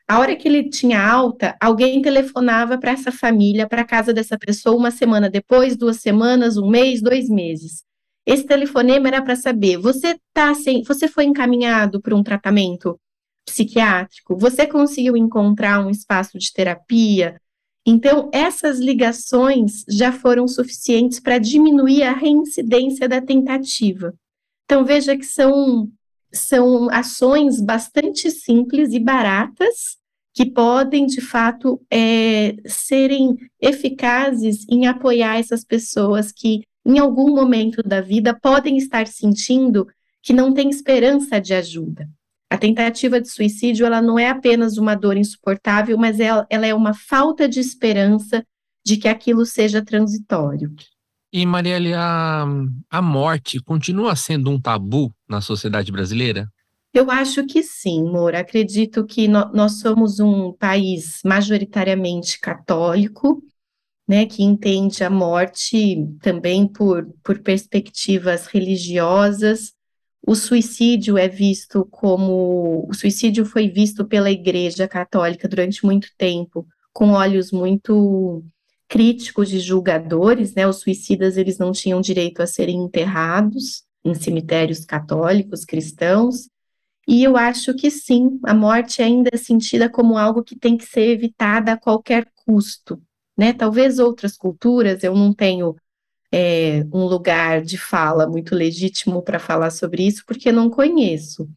a 0.06 0.20
hora 0.20 0.36
que 0.36 0.46
ele 0.46 0.68
tinha 0.70 1.04
alta, 1.04 1.56
alguém 1.60 2.00
telefonava 2.00 2.78
para 2.78 2.92
essa 2.92 3.10
família, 3.10 3.68
para 3.68 3.82
a 3.82 3.84
casa 3.84 4.14
dessa 4.14 4.38
pessoa, 4.38 4.76
uma 4.76 4.92
semana 4.92 5.28
depois, 5.28 5.76
duas 5.76 5.96
semanas, 5.96 6.56
um 6.56 6.70
mês, 6.70 7.02
dois 7.02 7.28
meses. 7.28 7.82
Esse 8.24 8.46
telefonema 8.46 9.08
era 9.08 9.22
para 9.22 9.34
saber: 9.34 9.76
você 9.76 10.16
tá 10.32 10.54
sem, 10.54 10.84
você 10.84 11.08
foi 11.08 11.24
encaminhado 11.24 12.00
para 12.00 12.14
um 12.14 12.22
tratamento 12.22 12.96
psiquiátrico? 13.44 14.36
Você 14.36 14.68
conseguiu 14.68 15.16
encontrar 15.16 15.84
um 15.84 15.90
espaço 15.90 16.38
de 16.38 16.52
terapia? 16.52 17.40
Então, 17.86 18.28
essas 18.32 18.78
ligações 18.78 19.84
já 19.88 20.12
foram 20.12 20.46
suficientes 20.46 21.18
para 21.18 21.38
diminuir 21.38 22.02
a 22.02 22.12
reincidência 22.12 23.08
da 23.08 23.20
tentativa. 23.20 24.14
Então, 24.64 24.84
veja 24.84 25.16
que 25.16 25.24
são, 25.24 25.88
são 26.32 26.90
ações 26.90 27.60
bastante 27.60 28.30
simples 28.30 28.92
e 28.92 28.98
baratas, 28.98 29.98
que 30.32 30.46
podem, 30.46 31.06
de 31.06 31.20
fato, 31.20 31.80
é, 31.90 32.54
serem 32.66 33.36
eficazes 33.60 34.64
em 34.68 34.86
apoiar 34.86 35.38
essas 35.38 35.64
pessoas 35.64 36.30
que, 36.30 36.62
em 36.86 36.98
algum 36.98 37.34
momento 37.34 37.82
da 37.82 38.00
vida, 38.00 38.38
podem 38.38 38.76
estar 38.76 39.06
sentindo 39.06 39.88
que 40.22 40.32
não 40.32 40.52
tem 40.54 40.68
esperança 40.68 41.40
de 41.40 41.54
ajuda. 41.54 42.08
A 42.50 42.58
tentativa 42.58 43.20
de 43.20 43.28
suicídio, 43.30 43.86
ela 43.86 44.02
não 44.02 44.18
é 44.18 44.28
apenas 44.28 44.76
uma 44.76 44.96
dor 44.96 45.16
insuportável, 45.16 45.96
mas 45.96 46.18
ela, 46.18 46.44
ela 46.50 46.66
é 46.66 46.74
uma 46.74 46.92
falta 46.92 47.48
de 47.48 47.60
esperança 47.60 48.44
de 48.84 48.96
que 48.96 49.06
aquilo 49.06 49.46
seja 49.46 49.84
transitório. 49.84 50.74
E, 51.32 51.46
Marielle, 51.46 51.94
a, 51.94 52.44
a 52.90 53.00
morte 53.00 53.60
continua 53.60 54.16
sendo 54.16 54.50
um 54.50 54.60
tabu 54.60 55.14
na 55.28 55.40
sociedade 55.40 55.92
brasileira? 55.92 56.50
Eu 56.92 57.08
acho 57.08 57.46
que 57.46 57.62
sim, 57.62 58.02
Moura. 58.02 58.40
Acredito 58.40 59.06
que 59.06 59.28
no, 59.28 59.48
nós 59.52 59.78
somos 59.78 60.18
um 60.18 60.52
país 60.52 61.20
majoritariamente 61.24 62.40
católico, 62.40 63.40
né, 64.08 64.26
que 64.26 64.42
entende 64.42 65.04
a 65.04 65.10
morte 65.10 66.04
também 66.20 66.66
por, 66.66 67.06
por 67.22 67.38
perspectivas 67.38 68.48
religiosas, 68.48 69.72
o 70.22 70.34
suicídio 70.34 71.16
é 71.16 71.28
visto 71.28 71.86
como. 71.90 72.86
O 72.88 72.94
suicídio 72.94 73.44
foi 73.44 73.68
visto 73.68 74.04
pela 74.04 74.30
Igreja 74.30 74.86
Católica 74.86 75.48
durante 75.48 75.84
muito 75.84 76.08
tempo 76.16 76.66
com 76.92 77.12
olhos 77.12 77.52
muito 77.52 78.44
críticos 78.88 79.48
de 79.48 79.60
julgadores, 79.60 80.54
né? 80.54 80.66
Os 80.66 80.80
suicidas 80.80 81.36
eles 81.36 81.58
não 81.58 81.72
tinham 81.72 82.00
direito 82.00 82.42
a 82.42 82.46
serem 82.46 82.76
enterrados 82.76 83.84
em 84.04 84.14
cemitérios 84.14 84.84
católicos, 84.84 85.64
cristãos. 85.64 86.48
E 87.06 87.24
eu 87.24 87.36
acho 87.36 87.74
que 87.74 87.90
sim, 87.90 88.38
a 88.44 88.54
morte 88.54 89.02
ainda 89.02 89.30
é 89.32 89.36
sentida 89.36 89.88
como 89.88 90.18
algo 90.18 90.42
que 90.42 90.58
tem 90.58 90.76
que 90.76 90.84
ser 90.84 91.08
evitada 91.10 91.72
a 91.72 91.76
qualquer 91.78 92.30
custo, 92.44 93.00
né? 93.36 93.52
Talvez 93.52 93.98
outras 93.98 94.36
culturas, 94.36 95.02
eu 95.02 95.14
não 95.14 95.32
tenho 95.32 95.76
é, 96.32 96.84
um 96.92 97.04
lugar 97.04 97.62
de 97.62 97.76
fala 97.76 98.26
muito 98.26 98.54
legítimo 98.54 99.22
para 99.22 99.38
falar 99.38 99.70
sobre 99.70 100.06
isso, 100.06 100.24
porque 100.26 100.52
não 100.52 100.70
conheço. 100.70 101.48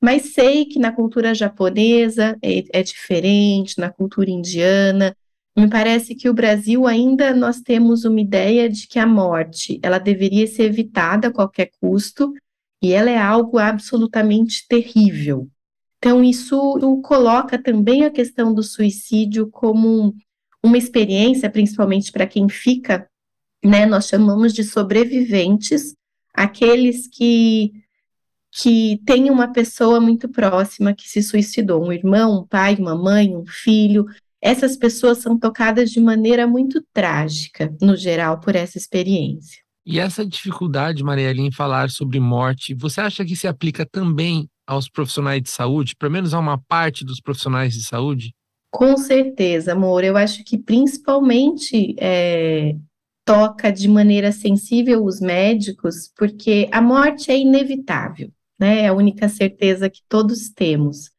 Mas 0.00 0.32
sei 0.32 0.64
que 0.64 0.78
na 0.78 0.92
cultura 0.92 1.34
japonesa 1.34 2.38
é, 2.42 2.80
é 2.80 2.82
diferente, 2.82 3.78
na 3.78 3.90
cultura 3.90 4.30
indiana. 4.30 5.14
Me 5.56 5.68
parece 5.68 6.14
que 6.14 6.28
o 6.28 6.34
Brasil 6.34 6.86
ainda 6.86 7.34
nós 7.34 7.60
temos 7.60 8.04
uma 8.04 8.20
ideia 8.20 8.68
de 8.68 8.86
que 8.86 8.98
a 8.98 9.06
morte 9.06 9.78
ela 9.82 9.98
deveria 9.98 10.46
ser 10.46 10.64
evitada 10.64 11.28
a 11.28 11.32
qualquer 11.32 11.70
custo 11.80 12.32
e 12.82 12.92
ela 12.92 13.10
é 13.10 13.18
algo 13.18 13.58
absolutamente 13.58 14.66
terrível. 14.66 15.48
Então 15.98 16.24
isso 16.24 16.78
coloca 17.02 17.62
também 17.62 18.04
a 18.04 18.10
questão 18.10 18.54
do 18.54 18.62
suicídio 18.62 19.50
como 19.50 20.14
uma 20.62 20.78
experiência, 20.78 21.50
principalmente 21.50 22.10
para 22.10 22.26
quem 22.26 22.48
fica, 22.48 23.06
né? 23.64 23.86
Nós 23.86 24.06
chamamos 24.06 24.52
de 24.52 24.64
sobreviventes, 24.64 25.94
aqueles 26.34 27.06
que 27.06 27.72
que 28.52 29.00
tem 29.06 29.30
uma 29.30 29.52
pessoa 29.52 30.00
muito 30.00 30.28
próxima 30.28 30.92
que 30.92 31.08
se 31.08 31.22
suicidou, 31.22 31.86
um 31.86 31.92
irmão, 31.92 32.40
um 32.40 32.46
pai, 32.46 32.74
uma 32.76 32.96
mãe, 32.96 33.36
um 33.36 33.44
filho. 33.46 34.04
Essas 34.42 34.76
pessoas 34.76 35.18
são 35.18 35.38
tocadas 35.38 35.90
de 35.90 36.00
maneira 36.00 36.46
muito 36.46 36.84
trágica, 36.92 37.72
no 37.80 37.96
geral, 37.96 38.40
por 38.40 38.56
essa 38.56 38.76
experiência. 38.76 39.60
E 39.86 40.00
essa 40.00 40.26
dificuldade, 40.26 41.02
Marielle, 41.04 41.42
em 41.42 41.52
falar 41.52 41.90
sobre 41.90 42.18
morte, 42.18 42.74
você 42.74 43.00
acha 43.00 43.24
que 43.24 43.36
se 43.36 43.46
aplica 43.46 43.86
também 43.86 44.48
aos 44.66 44.88
profissionais 44.88 45.42
de 45.42 45.50
saúde, 45.50 45.94
pelo 45.96 46.12
menos 46.12 46.34
a 46.34 46.38
uma 46.38 46.58
parte 46.58 47.04
dos 47.04 47.20
profissionais 47.20 47.74
de 47.74 47.84
saúde? 47.84 48.34
Com 48.70 48.96
certeza, 48.96 49.72
amor. 49.72 50.04
Eu 50.04 50.16
acho 50.16 50.44
que 50.44 50.56
principalmente 50.56 51.94
é, 51.98 52.76
toca 53.24 53.70
de 53.70 53.88
maneira 53.88 54.32
sensível 54.32 55.04
os 55.04 55.20
médicos, 55.20 56.10
porque 56.16 56.68
a 56.72 56.80
morte 56.80 57.30
é 57.30 57.38
inevitável 57.38 58.32
né? 58.60 58.82
É 58.82 58.88
a 58.88 58.92
única 58.92 59.28
certeza 59.28 59.88
que 59.88 60.02
todos 60.06 60.50
temos. 60.50 61.10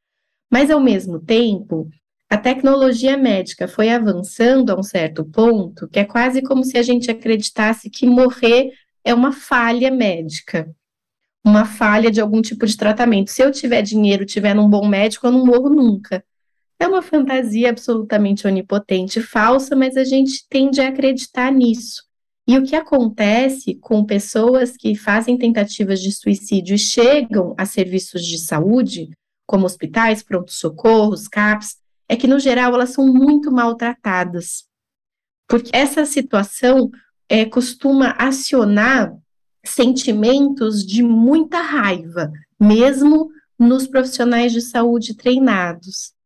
Mas, 0.49 0.69
ao 0.69 0.79
mesmo 0.79 1.19
tempo, 1.19 1.89
a 2.29 2.37
tecnologia 2.37 3.17
médica 3.17 3.67
foi 3.67 3.89
avançando 3.89 4.69
a 4.69 4.79
um 4.79 4.83
certo 4.83 5.25
ponto 5.25 5.87
que 5.87 5.99
é 5.99 6.05
quase 6.05 6.43
como 6.43 6.63
se 6.63 6.77
a 6.77 6.83
gente 6.83 7.09
acreditasse 7.09 7.89
que 7.89 8.05
morrer 8.05 8.71
é 9.03 9.13
uma 9.13 9.31
falha 9.31 9.89
médica, 9.89 10.69
uma 11.43 11.65
falha 11.65 12.11
de 12.11 12.21
algum 12.21 12.41
tipo 12.41 12.65
de 12.67 12.77
tratamento. 12.77 13.31
Se 13.31 13.41
eu 13.41 13.51
tiver 13.51 13.81
dinheiro, 13.81 14.25
tiver 14.25 14.53
num 14.53 14.69
bom 14.69 14.87
médico, 14.87 15.25
eu 15.25 15.31
não 15.31 15.43
morro 15.43 15.69
nunca. 15.69 16.23
É 16.81 16.87
uma 16.87 17.03
fantasia 17.03 17.69
absolutamente 17.69 18.47
onipotente, 18.47 19.21
falsa, 19.21 19.75
mas 19.75 19.95
a 19.95 20.03
gente 20.03 20.47
tende 20.49 20.81
a 20.81 20.87
acreditar 20.87 21.51
nisso. 21.51 22.01
E 22.47 22.57
o 22.57 22.63
que 22.63 22.75
acontece 22.75 23.75
com 23.75 24.03
pessoas 24.03 24.75
que 24.75 24.95
fazem 24.95 25.37
tentativas 25.37 26.01
de 26.01 26.11
suicídio 26.11 26.73
e 26.73 26.79
chegam 26.79 27.53
a 27.55 27.67
serviços 27.67 28.25
de 28.25 28.39
saúde, 28.39 29.11
como 29.45 29.67
hospitais, 29.67 30.23
pronto-socorros, 30.23 31.27
CAPS, 31.27 31.77
é 32.09 32.15
que, 32.15 32.25
no 32.25 32.39
geral, 32.39 32.73
elas 32.73 32.89
são 32.89 33.05
muito 33.05 33.51
maltratadas. 33.51 34.63
Porque 35.47 35.69
essa 35.71 36.03
situação 36.03 36.89
é, 37.29 37.45
costuma 37.45 38.15
acionar 38.17 39.15
sentimentos 39.63 40.83
de 40.83 41.03
muita 41.03 41.61
raiva, 41.61 42.31
mesmo 42.59 43.29
nos 43.59 43.85
profissionais 43.85 44.51
de 44.51 44.61
saúde 44.61 45.15
treinados. 45.15 46.19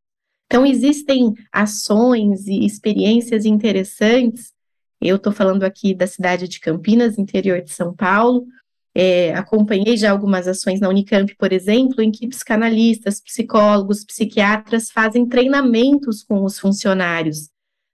Então, 0.45 0.65
existem 0.65 1.33
ações 1.51 2.47
e 2.47 2.65
experiências 2.65 3.45
interessantes 3.45 4.55
eu 5.01 5.17
estou 5.17 5.31
falando 5.31 5.63
aqui 5.63 5.93
da 5.93 6.07
cidade 6.07 6.47
de 6.47 6.59
Campinas, 6.59 7.17
interior 7.17 7.61
de 7.61 7.71
São 7.71 7.93
Paulo. 7.93 8.45
É, 8.93 9.33
acompanhei 9.33 9.97
já 9.97 10.09
algumas 10.09 10.47
ações 10.47 10.79
na 10.79 10.89
Unicamp, 10.89 11.35
por 11.35 11.51
exemplo, 11.51 12.01
em 12.01 12.11
que 12.11 12.27
psicanalistas, 12.27 13.21
psicólogos, 13.21 14.05
psiquiatras 14.05 14.89
fazem 14.89 15.27
treinamentos 15.27 16.23
com 16.23 16.43
os 16.43 16.57
funcionários 16.57 17.49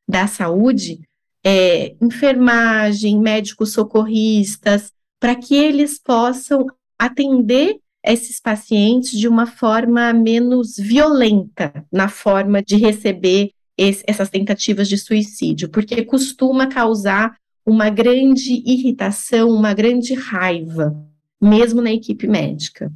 da 0.07 0.27
saúde, 0.27 1.01
é, 1.43 1.95
enfermagem, 2.01 3.19
médicos 3.19 3.73
socorristas, 3.73 4.93
para 5.19 5.35
que 5.35 5.55
eles 5.55 5.99
possam 5.99 6.67
atender 6.99 7.79
esses 8.03 8.39
pacientes 8.39 9.17
de 9.17 9.27
uma 9.27 9.45
forma 9.45 10.11
menos 10.13 10.75
violenta 10.77 11.85
na 11.91 12.07
forma 12.09 12.61
de 12.61 12.75
receber 12.75 13.51
esse, 13.77 14.03
essas 14.07 14.29
tentativas 14.29 14.87
de 14.87 14.97
suicídio, 14.97 15.69
porque 15.69 16.03
costuma 16.03 16.67
causar 16.67 17.35
uma 17.65 17.89
grande 17.89 18.63
irritação, 18.65 19.49
uma 19.49 19.73
grande 19.73 20.13
raiva, 20.13 20.95
mesmo 21.41 21.81
na 21.81 21.91
equipe 21.91 22.27
médica. 22.27 22.91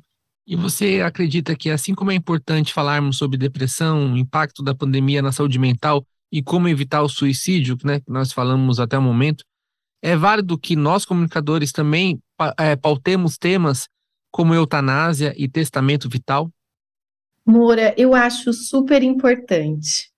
E 0.48 0.56
você 0.56 1.02
acredita 1.02 1.56
que, 1.56 1.70
assim 1.70 1.96
como 1.96 2.12
é 2.12 2.16
importante 2.16 2.74
falarmos 2.74 3.18
sobre 3.18 3.38
depressão, 3.38 4.16
impacto 4.16 4.62
da 4.62 4.76
pandemia 4.76 5.22
na 5.22 5.32
saúde 5.32 5.58
mental 5.58 6.06
e 6.32 6.44
como 6.44 6.68
evitar 6.68 7.02
o 7.02 7.10
suicídio, 7.10 7.78
né, 7.84 8.00
que 8.00 8.12
nós 8.12 8.32
falamos 8.32 8.80
até 8.80 8.98
o 8.98 9.02
momento, 9.02 9.44
é 10.04 10.16
válido 10.16 10.58
que 10.58 10.76
nós, 10.76 11.04
comunicadores, 11.04 11.72
também 11.72 12.20
é, 12.60 12.76
pautemos 12.76 13.38
temas 13.38 13.88
como 14.36 14.54
eutanásia 14.54 15.34
e 15.38 15.48
testamento 15.48 16.10
vital? 16.10 16.52
Moura, 17.48 17.96
eu 17.98 18.14
acho 18.14 18.52
super 18.52 19.02
importante. 19.02 20.10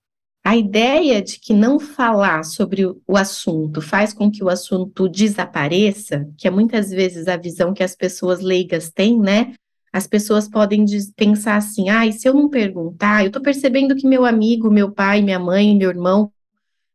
A 0.44 0.56
ideia 0.56 1.22
de 1.22 1.38
que 1.38 1.54
não 1.54 1.78
falar 1.78 2.42
sobre 2.42 2.84
o 2.84 3.16
assunto 3.16 3.80
faz 3.80 4.12
com 4.12 4.28
que 4.28 4.42
o 4.42 4.48
assunto 4.48 5.08
desapareça, 5.08 6.28
que 6.36 6.48
é 6.48 6.50
muitas 6.50 6.90
vezes 6.90 7.28
a 7.28 7.36
visão 7.36 7.72
que 7.72 7.84
as 7.84 7.94
pessoas 7.94 8.40
leigas 8.40 8.90
têm, 8.90 9.20
né? 9.20 9.54
As 9.92 10.08
pessoas 10.08 10.48
podem 10.48 10.84
pensar 11.14 11.54
assim: 11.54 11.88
ah, 11.88 12.04
e 12.04 12.12
se 12.12 12.28
eu 12.28 12.34
não 12.34 12.48
perguntar, 12.48 13.22
eu 13.22 13.28
estou 13.28 13.40
percebendo 13.40 13.94
que 13.94 14.08
meu 14.08 14.24
amigo, 14.24 14.68
meu 14.68 14.90
pai, 14.90 15.22
minha 15.22 15.38
mãe, 15.38 15.76
meu 15.76 15.90
irmão, 15.90 16.32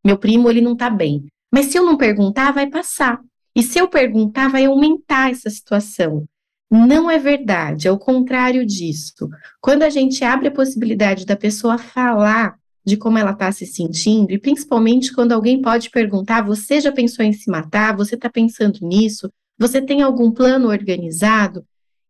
meu 0.04 0.18
primo, 0.18 0.50
ele 0.50 0.60
não 0.60 0.74
está 0.74 0.90
bem. 0.90 1.26
Mas 1.50 1.68
se 1.68 1.78
eu 1.78 1.86
não 1.86 1.96
perguntar, 1.96 2.52
vai 2.52 2.70
passar. 2.70 3.22
E 3.56 3.64
se 3.64 3.80
eu 3.80 3.88
perguntar, 3.88 4.50
vai 4.50 4.66
aumentar 4.66 5.32
essa 5.32 5.50
situação. 5.50 6.28
Não 6.76 7.08
é 7.08 7.20
verdade, 7.20 7.88
é 7.88 7.92
o 7.92 8.00
contrário 8.00 8.66
disso. 8.66 9.30
Quando 9.62 9.84
a 9.84 9.92
gente 9.92 10.24
abre 10.24 10.48
a 10.48 10.52
possibilidade 10.52 11.24
da 11.24 11.36
pessoa 11.36 11.78
falar 11.78 12.58
de 12.84 12.98
como 12.98 13.20
ela 13.20 13.30
está 13.30 13.52
se 13.52 13.68
sentindo, 13.68 14.32
e 14.32 14.40
principalmente 14.40 15.14
quando 15.14 15.34
alguém 15.34 15.62
pode 15.62 15.92
perguntar: 15.92 16.42
você 16.42 16.82
já 16.82 16.92
pensou 16.92 17.24
em 17.24 17.32
se 17.32 17.48
matar? 17.48 17.96
Você 17.96 18.16
está 18.16 18.28
pensando 18.28 18.80
nisso? 18.82 19.32
Você 19.56 19.84
tem 19.84 20.02
algum 20.02 20.32
plano 20.32 20.68
organizado? 20.68 21.64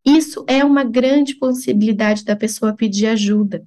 Isso 0.05 0.45
é 0.47 0.63
uma 0.63 0.85
grande 0.85 1.35
possibilidade 1.35 2.23
da 2.23 2.33
pessoa 2.33 2.71
pedir 2.73 3.07
ajuda. 3.07 3.65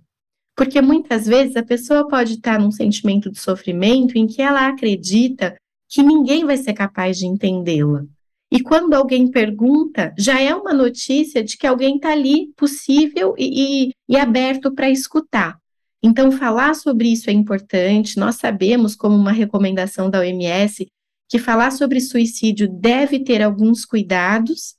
Porque 0.57 0.81
muitas 0.81 1.27
vezes 1.27 1.57
a 1.57 1.63
pessoa 1.63 2.09
pode 2.09 2.37
estar 2.37 2.59
num 2.59 2.71
sentimento 2.71 3.31
de 3.31 3.39
sofrimento 3.39 4.17
em 4.17 4.27
que 4.27 4.41
ela 4.41 4.67
acredita 4.67 5.57
que 5.91 6.03
ninguém 6.03 6.47
vai 6.47 6.57
ser 6.57 6.73
capaz 6.73 7.19
de 7.19 7.27
entendê-la. 7.27 8.03
E 8.51 8.63
quando 8.63 8.95
alguém 8.95 9.31
pergunta, 9.31 10.15
já 10.17 10.41
é 10.41 10.55
uma 10.55 10.73
notícia 10.73 11.43
de 11.43 11.57
que 11.57 11.67
alguém 11.67 11.97
está 11.97 12.13
ali 12.13 12.53
possível 12.57 13.35
e, 13.37 13.89
e, 13.89 13.93
e 14.09 14.17
aberto 14.17 14.73
para 14.73 14.89
escutar. 14.89 15.59
Então, 16.03 16.31
falar 16.31 16.75
sobre 16.75 17.09
isso 17.09 17.29
é 17.29 17.33
importante. 17.33 18.19
Nós 18.19 18.37
sabemos, 18.37 18.95
como 18.95 19.17
uma 19.17 19.33
recomendação 19.33 20.09
da 20.09 20.21
OMS, 20.21 20.87
que 21.29 21.39
falar 21.39 21.73
sobre 21.73 22.01
suicídio 22.01 22.69
deve 22.69 23.19
ter 23.19 23.43
alguns 23.43 23.85
cuidados, 23.85 24.77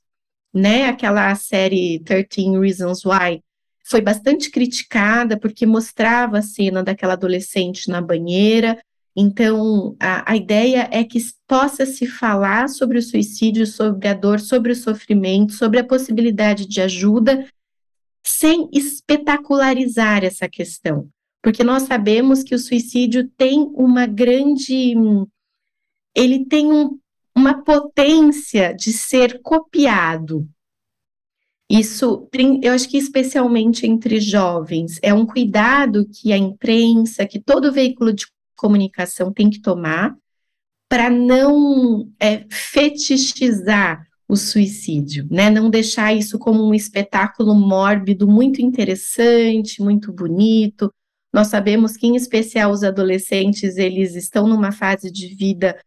né? 0.52 0.86
Aquela 0.88 1.34
série 1.34 2.00
13 2.00 2.58
Reasons 2.58 3.04
Why 3.04 3.42
foi 3.84 4.00
bastante 4.02 4.50
criticada 4.50 5.38
porque 5.38 5.64
mostrava 5.64 6.38
a 6.38 6.42
cena 6.42 6.82
daquela 6.82 7.14
adolescente 7.14 7.88
na 7.88 8.00
banheira. 8.00 8.78
Então, 9.16 9.96
a, 9.98 10.32
a 10.32 10.36
ideia 10.36 10.88
é 10.92 11.02
que 11.02 11.18
possa 11.46 11.84
se 11.84 12.06
falar 12.06 12.68
sobre 12.68 12.98
o 12.98 13.02
suicídio, 13.02 13.66
sobre 13.66 14.08
a 14.08 14.14
dor, 14.14 14.40
sobre 14.40 14.72
o 14.72 14.76
sofrimento, 14.76 15.52
sobre 15.52 15.80
a 15.80 15.84
possibilidade 15.84 16.66
de 16.66 16.80
ajuda, 16.80 17.46
sem 18.24 18.68
espetacularizar 18.72 20.24
essa 20.24 20.48
questão 20.48 21.10
porque 21.42 21.62
nós 21.62 21.84
sabemos 21.84 22.42
que 22.42 22.54
o 22.54 22.58
suicídio 22.58 23.28
tem 23.36 23.70
uma 23.74 24.06
grande. 24.06 24.94
Ele 26.14 26.44
tem 26.44 26.70
um, 26.70 26.98
uma 27.34 27.62
potência 27.62 28.74
de 28.74 28.92
ser 28.92 29.40
copiado. 29.40 30.48
Isso, 31.70 32.28
eu 32.62 32.72
acho 32.72 32.88
que 32.88 32.96
especialmente 32.96 33.86
entre 33.86 34.20
jovens, 34.20 34.98
é 35.02 35.12
um 35.12 35.26
cuidado 35.26 36.08
que 36.08 36.32
a 36.32 36.36
imprensa, 36.36 37.26
que 37.26 37.38
todo 37.38 37.72
veículo 37.72 38.12
de 38.12 38.26
comunicação 38.58 39.32
tem 39.32 39.48
que 39.48 39.60
tomar 39.60 40.14
para 40.88 41.08
não 41.08 42.10
é, 42.20 42.44
fetichizar 42.50 44.06
o 44.28 44.36
suicídio, 44.36 45.26
né? 45.30 45.48
Não 45.48 45.70
deixar 45.70 46.14
isso 46.14 46.38
como 46.38 46.62
um 46.62 46.74
espetáculo 46.74 47.54
mórbido 47.54 48.28
muito 48.28 48.60
interessante, 48.60 49.82
muito 49.82 50.12
bonito. 50.12 50.92
Nós 51.32 51.48
sabemos 51.48 51.96
que, 51.96 52.06
em 52.06 52.16
especial, 52.16 52.70
os 52.70 52.82
adolescentes, 52.82 53.76
eles 53.76 54.14
estão 54.14 54.46
numa 54.46 54.72
fase 54.72 55.10
de 55.10 55.34
vida 55.34 55.78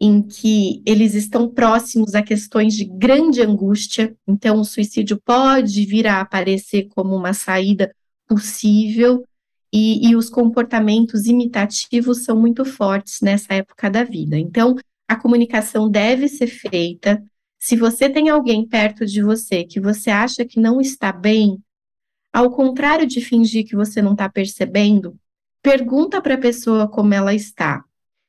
em 0.00 0.22
que 0.22 0.82
eles 0.86 1.14
estão 1.14 1.46
próximos 1.48 2.14
a 2.14 2.22
questões 2.22 2.74
de 2.74 2.86
grande 2.86 3.42
angústia, 3.42 4.16
então 4.26 4.58
o 4.58 4.64
suicídio 4.64 5.20
pode 5.22 5.84
vir 5.84 6.06
a 6.06 6.22
aparecer 6.22 6.88
como 6.88 7.14
uma 7.14 7.34
saída 7.34 7.94
possível, 8.26 9.22
e, 9.72 10.08
e, 10.08 10.16
os 10.16 10.28
comportamentos 10.28 11.26
imitativos 11.26 12.24
são 12.24 12.38
muito 12.38 12.64
fortes 12.64 13.20
nessa 13.20 13.54
época 13.54 13.88
da 13.88 14.02
vida. 14.02 14.36
Então, 14.36 14.76
a 15.08 15.16
comunicação 15.16 15.88
deve 15.88 16.28
ser 16.28 16.48
feita. 16.48 17.22
Se 17.58 17.76
você 17.76 18.08
tem 18.08 18.28
alguém 18.28 18.66
perto 18.66 19.06
de 19.06 19.22
você 19.22 19.64
que 19.64 19.80
você 19.80 20.10
acha 20.10 20.44
que 20.44 20.58
não 20.58 20.80
está 20.80 21.12
bem, 21.12 21.58
ao 22.32 22.50
contrário 22.50 23.06
de 23.06 23.20
fingir 23.20 23.66
que 23.66 23.76
você 23.76 24.02
não 24.02 24.12
está 24.12 24.28
percebendo, 24.28 25.16
pergunta 25.62 26.20
para 26.20 26.34
a 26.34 26.38
pessoa 26.38 26.88
como 26.88 27.14
ela 27.14 27.34
está. 27.34 27.84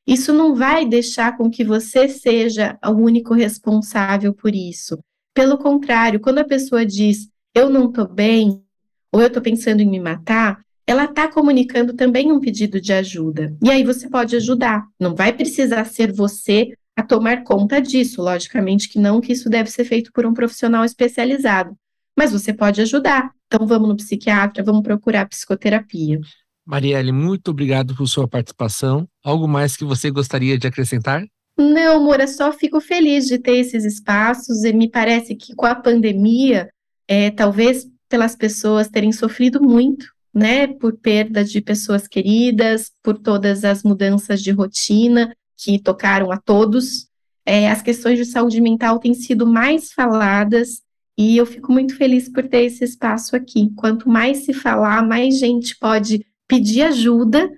Isso 0.06 0.34
não 0.34 0.56
vai 0.56 0.86
deixar 0.86 1.38
com 1.38 1.49
que 1.49 1.63
você 1.63 2.08
seja 2.10 2.77
o 2.84 2.91
único 2.91 3.34
responsável 3.34 4.34
por 4.34 4.54
isso. 4.54 4.99
Pelo 5.34 5.58
contrário, 5.58 6.19
quando 6.19 6.39
a 6.39 6.45
pessoa 6.45 6.86
diz 6.86 7.30
eu 7.54 7.69
não 7.69 7.89
estou 7.89 8.08
bem, 8.08 8.63
ou 9.12 9.21
eu 9.21 9.27
estou 9.27 9.41
pensando 9.41 9.82
em 9.82 9.89
me 9.89 9.99
matar, 9.99 10.63
ela 10.91 11.06
está 11.06 11.27
comunicando 11.30 11.93
também 11.93 12.32
um 12.34 12.39
pedido 12.39 12.82
de 12.82 12.91
ajuda. 12.91 13.56
E 13.63 13.71
aí 13.71 13.82
você 13.82 14.10
pode 14.10 14.36
ajudar. 14.36 14.86
Não 14.99 15.15
vai 15.15 15.32
precisar 15.32 15.86
ser 15.86 16.12
você 16.12 16.73
a 16.97 17.01
tomar 17.01 17.43
conta 17.43 17.82
disso. 17.82 18.21
Logicamente 18.21 18.89
que 18.89 18.99
não, 18.99 19.21
que 19.21 19.32
isso 19.32 19.49
deve 19.49 19.71
ser 19.71 19.86
feito 19.86 20.12
por 20.12 20.25
um 20.25 20.34
profissional 20.34 20.84
especializado. 20.84 21.77
Mas 22.17 22.34
você 22.34 22.54
pode 22.54 22.82
ajudar. 22.82 23.32
Então 23.47 23.65
vamos 23.65 23.88
no 23.88 23.95
psiquiatra, 23.95 24.62
vamos 24.62 24.84
procurar 24.84 25.30
psicoterapia. 25.30 26.19
Marielle, 26.65 27.13
muito 27.13 27.51
obrigado 27.51 27.95
por 27.95 28.06
sua 28.06 28.27
participação. 28.27 29.08
Algo 29.23 29.47
mais 29.47 29.77
que 29.77 29.86
você 29.86 30.12
gostaria 30.12 30.58
de 30.58 30.67
acrescentar? 30.67 31.25
Não, 31.58 32.04
Moura, 32.04 32.27
só 32.27 32.51
fico 32.51 32.82
feliz 32.82 33.27
de 33.27 33.39
ter 33.39 33.58
esses 33.58 33.86
espaços 33.86 34.65
e 34.65 34.73
me 34.73 34.89
parece 34.89 35.36
que 35.36 35.56
com 35.56 35.65
a 35.65 35.75
pandemia, 35.75 36.69
é, 37.08 37.32
talvez 37.32 37.88
pelas 38.10 38.36
pessoas 38.36 38.89
terem 38.89 39.13
sofrido 39.13 39.62
muito, 39.62 40.06
né, 40.33 40.67
por 40.67 40.97
perda 40.97 41.43
de 41.43 41.61
pessoas 41.61 42.07
queridas, 42.07 42.91
por 43.03 43.17
todas 43.17 43.63
as 43.63 43.83
mudanças 43.83 44.41
de 44.41 44.51
rotina 44.51 45.35
que 45.57 45.77
tocaram 45.79 46.31
a 46.31 46.37
todos, 46.37 47.07
é, 47.45 47.69
as 47.69 47.81
questões 47.81 48.17
de 48.17 48.25
saúde 48.25 48.61
mental 48.61 48.99
têm 48.99 49.13
sido 49.13 49.45
mais 49.45 49.91
faladas 49.91 50.81
e 51.17 51.37
eu 51.37 51.45
fico 51.45 51.71
muito 51.71 51.95
feliz 51.95 52.29
por 52.29 52.47
ter 52.47 52.63
esse 52.63 52.83
espaço 52.83 53.35
aqui. 53.35 53.71
Quanto 53.75 54.09
mais 54.09 54.39
se 54.39 54.53
falar, 54.53 55.05
mais 55.05 55.37
gente 55.37 55.77
pode 55.77 56.25
pedir 56.47 56.83
ajuda 56.83 57.51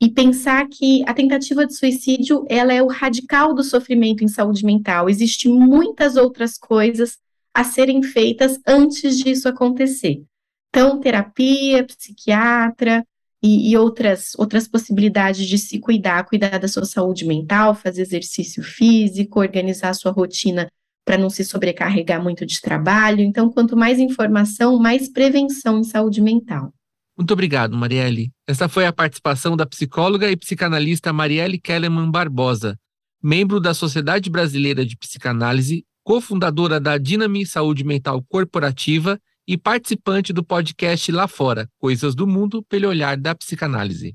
e 0.00 0.08
pensar 0.08 0.66
que 0.68 1.02
a 1.06 1.12
tentativa 1.12 1.66
de 1.66 1.76
suicídio 1.76 2.44
ela 2.48 2.72
é 2.72 2.82
o 2.82 2.86
radical 2.86 3.54
do 3.54 3.62
sofrimento 3.62 4.24
em 4.24 4.28
saúde 4.28 4.64
mental. 4.64 5.10
Existem 5.10 5.52
muitas 5.52 6.16
outras 6.16 6.56
coisas 6.56 7.18
a 7.52 7.64
serem 7.64 8.02
feitas 8.02 8.58
antes 8.66 9.18
disso 9.18 9.48
acontecer. 9.48 10.22
Então, 10.70 11.00
terapia, 11.00 11.84
psiquiatra 11.84 13.04
e, 13.42 13.70
e 13.70 13.76
outras, 13.76 14.32
outras 14.38 14.68
possibilidades 14.68 15.46
de 15.46 15.58
se 15.58 15.78
cuidar, 15.80 16.24
cuidar 16.24 16.58
da 16.58 16.68
sua 16.68 16.84
saúde 16.84 17.26
mental, 17.26 17.74
fazer 17.74 18.02
exercício 18.02 18.62
físico, 18.62 19.40
organizar 19.40 19.90
a 19.90 19.94
sua 19.94 20.12
rotina 20.12 20.68
para 21.04 21.18
não 21.18 21.28
se 21.28 21.44
sobrecarregar 21.44 22.22
muito 22.22 22.46
de 22.46 22.60
trabalho. 22.60 23.20
Então, 23.20 23.50
quanto 23.50 23.76
mais 23.76 23.98
informação, 23.98 24.78
mais 24.78 25.08
prevenção 25.08 25.80
em 25.80 25.84
saúde 25.84 26.20
mental. 26.20 26.72
Muito 27.18 27.32
obrigado, 27.32 27.76
Marielle. 27.76 28.30
Essa 28.46 28.68
foi 28.68 28.86
a 28.86 28.92
participação 28.92 29.56
da 29.56 29.66
psicóloga 29.66 30.30
e 30.30 30.36
psicanalista 30.36 31.12
Marielle 31.12 31.58
Kellerman 31.58 32.10
Barbosa, 32.10 32.78
membro 33.22 33.60
da 33.60 33.74
Sociedade 33.74 34.30
Brasileira 34.30 34.86
de 34.86 34.96
Psicanálise, 34.96 35.84
cofundadora 36.02 36.80
da 36.80 36.96
Dinami 36.96 37.44
Saúde 37.44 37.84
Mental 37.84 38.24
Corporativa 38.28 39.20
e 39.50 39.58
participante 39.58 40.32
do 40.32 40.44
podcast 40.44 41.10
Lá 41.10 41.26
Fora, 41.26 41.68
Coisas 41.76 42.14
do 42.14 42.24
Mundo 42.24 42.62
pelo 42.68 42.86
olhar 42.86 43.16
da 43.16 43.34
psicanálise. 43.34 44.14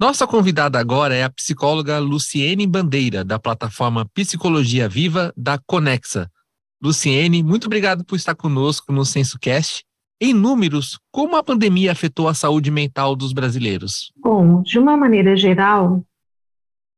Nossa 0.00 0.26
convidada 0.26 0.78
agora 0.80 1.14
é 1.14 1.24
a 1.24 1.28
psicóloga 1.28 1.98
Luciene 1.98 2.66
Bandeira, 2.66 3.22
da 3.22 3.38
plataforma 3.38 4.08
Psicologia 4.14 4.88
Viva 4.88 5.30
da 5.36 5.58
Conexa. 5.58 6.30
Luciene, 6.82 7.42
muito 7.42 7.66
obrigado 7.66 8.02
por 8.02 8.16
estar 8.16 8.34
conosco 8.34 8.94
no 8.94 9.04
SensoCast 9.04 9.84
em 10.18 10.32
números, 10.32 10.98
como 11.12 11.36
a 11.36 11.42
pandemia 11.42 11.92
afetou 11.92 12.26
a 12.26 12.32
saúde 12.32 12.70
mental 12.70 13.14
dos 13.14 13.34
brasileiros? 13.34 14.10
Bom, 14.16 14.62
de 14.62 14.78
uma 14.78 14.96
maneira 14.96 15.36
geral, 15.36 16.02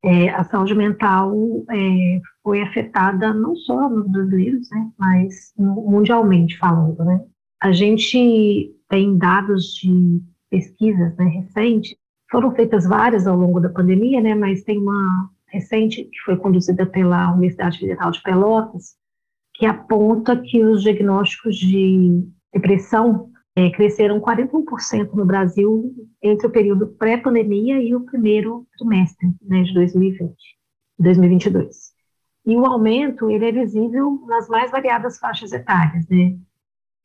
é, 0.04 0.28
a 0.28 0.44
saúde 0.44 0.76
mental 0.76 1.34
é, 1.72 2.20
foi 2.40 2.62
afetada 2.62 3.34
não 3.34 3.56
só 3.56 3.90
nos 3.90 4.08
brasileiros, 4.08 4.70
né, 4.70 4.90
mas 4.96 5.52
mundialmente 5.58 6.56
falando, 6.56 7.04
né. 7.04 7.20
A 7.60 7.72
gente 7.72 8.74
tem 8.88 9.16
dados 9.18 9.74
de 9.74 10.22
pesquisas 10.50 11.16
né, 11.16 11.24
recentes, 11.26 11.96
foram 12.30 12.54
feitas 12.54 12.86
várias 12.86 13.26
ao 13.26 13.36
longo 13.36 13.60
da 13.60 13.68
pandemia, 13.68 14.20
né, 14.20 14.34
mas 14.34 14.62
tem 14.62 14.78
uma 14.78 15.30
recente 15.46 16.04
que 16.04 16.20
foi 16.24 16.36
conduzida 16.36 16.86
pela 16.86 17.32
Universidade 17.32 17.78
Federal 17.78 18.10
de 18.10 18.22
Pelotas, 18.22 18.96
que 19.54 19.66
aponta 19.66 20.36
que 20.36 20.64
os 20.64 20.82
diagnósticos 20.82 21.56
de 21.56 22.24
depressão 22.52 23.30
é, 23.56 23.70
cresceram 23.70 24.20
41% 24.20 25.12
no 25.14 25.26
Brasil 25.26 25.92
entre 26.22 26.46
o 26.46 26.50
período 26.50 26.86
pré-pandemia 26.86 27.82
e 27.82 27.94
o 27.94 28.04
primeiro 28.04 28.66
trimestre 28.76 29.28
né, 29.42 29.62
de 29.64 29.74
2020, 29.74 30.32
2022. 30.98 31.92
E 32.46 32.56
o 32.56 32.64
aumento 32.64 33.28
ele 33.28 33.46
é 33.46 33.52
visível 33.52 34.24
nas 34.26 34.48
mais 34.48 34.70
variadas 34.70 35.18
faixas 35.18 35.52
etárias, 35.52 36.06
né? 36.08 36.38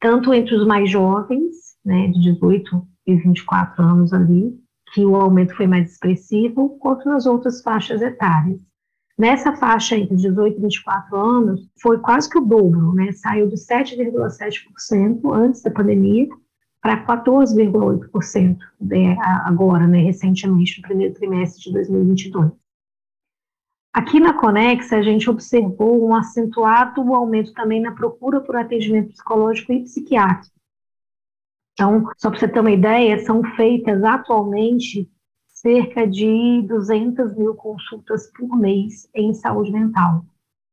Tanto 0.03 0.33
entre 0.33 0.53
os 0.53 0.67
mais 0.67 0.91
jovens, 0.91 1.77
né, 1.83 2.09
de 2.09 2.33
18 2.33 2.85
e 3.07 3.15
24 3.15 3.81
anos 3.81 4.11
ali, 4.11 4.53
que 4.93 5.05
o 5.05 5.15
aumento 5.15 5.55
foi 5.55 5.65
mais 5.65 5.93
expressivo, 5.93 6.77
quanto 6.77 7.07
nas 7.07 7.25
outras 7.25 7.61
faixas 7.61 8.01
etárias. 8.01 8.59
Nessa 9.17 9.55
faixa 9.55 9.95
entre 9.95 10.17
18 10.17 10.57
e 10.57 10.61
24 10.61 11.15
anos, 11.15 11.61
foi 11.81 11.99
quase 11.99 12.29
que 12.29 12.37
o 12.37 12.45
dobro, 12.45 12.93
né? 12.93 13.13
Saiu 13.13 13.47
de 13.47 13.55
7,7% 13.55 15.33
antes 15.33 15.61
da 15.61 15.71
pandemia 15.71 16.27
para 16.81 17.05
14,8% 17.05 18.57
agora, 19.45 19.87
né, 19.87 19.99
recentemente, 19.99 20.81
no 20.81 20.87
primeiro 20.87 21.13
trimestre 21.13 21.63
de 21.63 21.71
2022. 21.71 22.51
Aqui 23.93 24.19
na 24.19 24.33
Conexa, 24.33 24.97
a 24.97 25.03
gente 25.03 25.29
observou 25.29 26.03
um 26.03 26.15
acentuado 26.15 27.13
aumento 27.13 27.53
também 27.53 27.79
na 27.79 27.91
procura 27.91 28.41
por 28.41 28.55
atendimento 28.55 29.09
psicológico 29.09 29.71
e 29.71 29.83
psiquiátrico. 29.83 30.55
Então, 31.73 32.09
só 32.17 32.31
para 32.31 32.39
você 32.39 32.47
ter 32.47 32.59
uma 32.59 32.71
ideia, 32.71 33.19
são 33.19 33.43
feitas 33.55 34.03
atualmente 34.03 35.07
cerca 35.47 36.07
de 36.07 36.63
200 36.67 37.35
mil 37.37 37.53
consultas 37.53 38.31
por 38.31 38.57
mês 38.57 39.07
em 39.13 39.31
saúde 39.33 39.71
mental. 39.71 40.25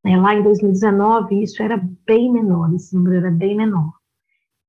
Né? 0.02 0.16
Lá 0.16 0.35
em 0.35 0.42
2019, 0.42 1.42
isso 1.42 1.62
era 1.62 1.76
bem 2.06 2.33
menor, 2.33 2.74
esse 2.74 2.94
número 2.96 3.16
era 3.16 3.30
bem 3.30 3.54
menor. 3.54 3.92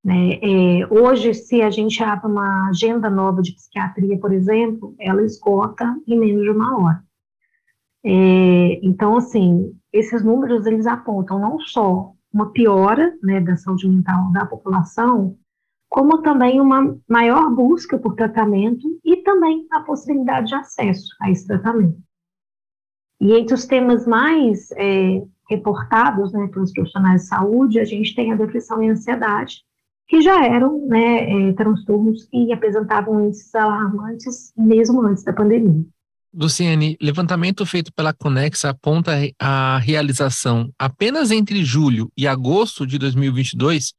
Né? 0.04 0.34
É, 0.42 0.86
hoje, 0.90 1.32
se 1.32 1.62
a 1.62 1.70
gente 1.70 2.02
abre 2.02 2.30
uma 2.30 2.68
agenda 2.68 3.08
nova 3.08 3.40
de 3.40 3.52
psiquiatria, 3.52 4.18
por 4.18 4.32
exemplo, 4.32 4.94
ela 4.98 5.22
esgota 5.22 5.96
em 6.06 6.18
menos 6.18 6.42
de 6.42 6.50
uma 6.50 6.82
hora. 6.82 7.02
É, 8.04 8.80
então, 8.82 9.16
assim, 9.16 9.72
esses 9.92 10.24
números, 10.24 10.66
eles 10.66 10.86
apontam 10.86 11.38
não 11.38 11.60
só 11.60 12.12
uma 12.32 12.50
piora 12.50 13.16
né, 13.22 13.40
da 13.40 13.56
saúde 13.56 13.88
mental 13.88 14.32
da 14.32 14.46
população, 14.46 15.36
como 15.88 16.22
também 16.22 16.60
uma 16.60 16.96
maior 17.06 17.50
busca 17.54 17.98
por 17.98 18.14
tratamento 18.14 18.88
e 19.04 19.18
também 19.18 19.66
a 19.70 19.80
possibilidade 19.80 20.48
de 20.48 20.54
acesso 20.54 21.06
a 21.20 21.30
esse 21.30 21.46
tratamento. 21.46 21.98
E 23.20 23.34
entre 23.34 23.54
os 23.54 23.66
temas 23.66 24.06
mais 24.06 24.70
é, 24.72 25.22
reportados 25.48 26.32
né, 26.32 26.48
pelos 26.48 26.72
profissionais 26.72 27.22
de 27.22 27.28
saúde, 27.28 27.78
a 27.78 27.84
gente 27.84 28.14
tem 28.14 28.32
a 28.32 28.36
depressão 28.36 28.82
e 28.82 28.88
a 28.88 28.92
ansiedade, 28.92 29.62
que 30.08 30.22
já 30.22 30.44
eram 30.44 30.86
né, 30.86 31.50
é, 31.50 31.52
transtornos 31.52 32.24
que 32.24 32.52
apresentavam 32.52 33.26
índices 33.26 33.54
alarmantes 33.54 34.52
mesmo 34.56 35.02
antes 35.02 35.22
da 35.22 35.32
pandemia. 35.32 35.84
Luciane, 36.34 36.96
levantamento 37.00 37.66
feito 37.66 37.92
pela 37.92 38.12
Conexa 38.12 38.70
aponta 38.70 39.12
a 39.38 39.78
realização 39.78 40.72
apenas 40.78 41.30
entre 41.30 41.62
julho 41.62 42.10
e 42.16 42.26
agosto 42.26 42.86
de 42.86 42.98
2022 42.98 43.92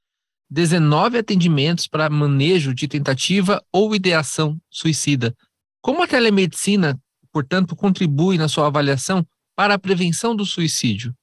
19 0.50 1.17
atendimentos 1.17 1.88
para 1.88 2.10
manejo 2.10 2.74
de 2.74 2.88
tentativa 2.88 3.63
ou 3.72 3.96
ideação 3.96 4.58
suicida. 4.69 5.34
Como 5.82 6.04
a 6.04 6.08
telemedicina, 6.08 7.00
portanto, 7.32 7.76
contribui 7.76 8.38
na 8.38 8.48
sua 8.48 8.67
avaliação 8.67 9.26
para 9.56 9.74
a 9.74 9.80
prevenção 9.80 10.36
do 10.36 10.46
suicídio? 10.46 11.13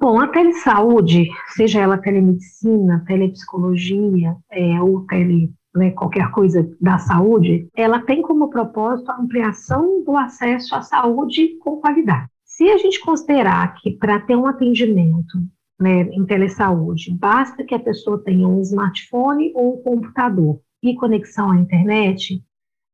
Bom, 0.00 0.18
a 0.18 0.28
telesaúde, 0.28 1.28
seja 1.48 1.80
ela 1.80 1.98
telemedicina, 1.98 3.04
telepsicologia 3.06 4.34
é, 4.50 4.80
ou 4.80 5.06
tele, 5.06 5.52
né, 5.74 5.90
qualquer 5.92 6.30
coisa 6.30 6.68
da 6.80 6.98
saúde, 6.98 7.68
ela 7.76 8.00
tem 8.00 8.22
como 8.22 8.50
propósito 8.50 9.10
a 9.10 9.20
ampliação 9.20 10.02
do 10.04 10.16
acesso 10.16 10.74
à 10.74 10.82
saúde 10.82 11.56
com 11.58 11.80
qualidade. 11.80 12.28
Se 12.44 12.68
a 12.68 12.76
gente 12.76 13.00
considerar 13.00 13.74
que 13.74 13.92
para 13.92 14.20
ter 14.20 14.36
um 14.36 14.46
atendimento 14.46 15.38
né, 15.78 16.02
em 16.12 16.26
telesaúde, 16.26 17.16
basta 17.16 17.64
que 17.64 17.74
a 17.74 17.78
pessoa 17.78 18.22
tenha 18.22 18.46
um 18.46 18.60
smartphone 18.60 19.52
ou 19.54 19.78
um 19.78 19.82
computador 19.82 20.60
e 20.82 20.94
conexão 20.94 21.50
à 21.50 21.56
internet, 21.56 22.42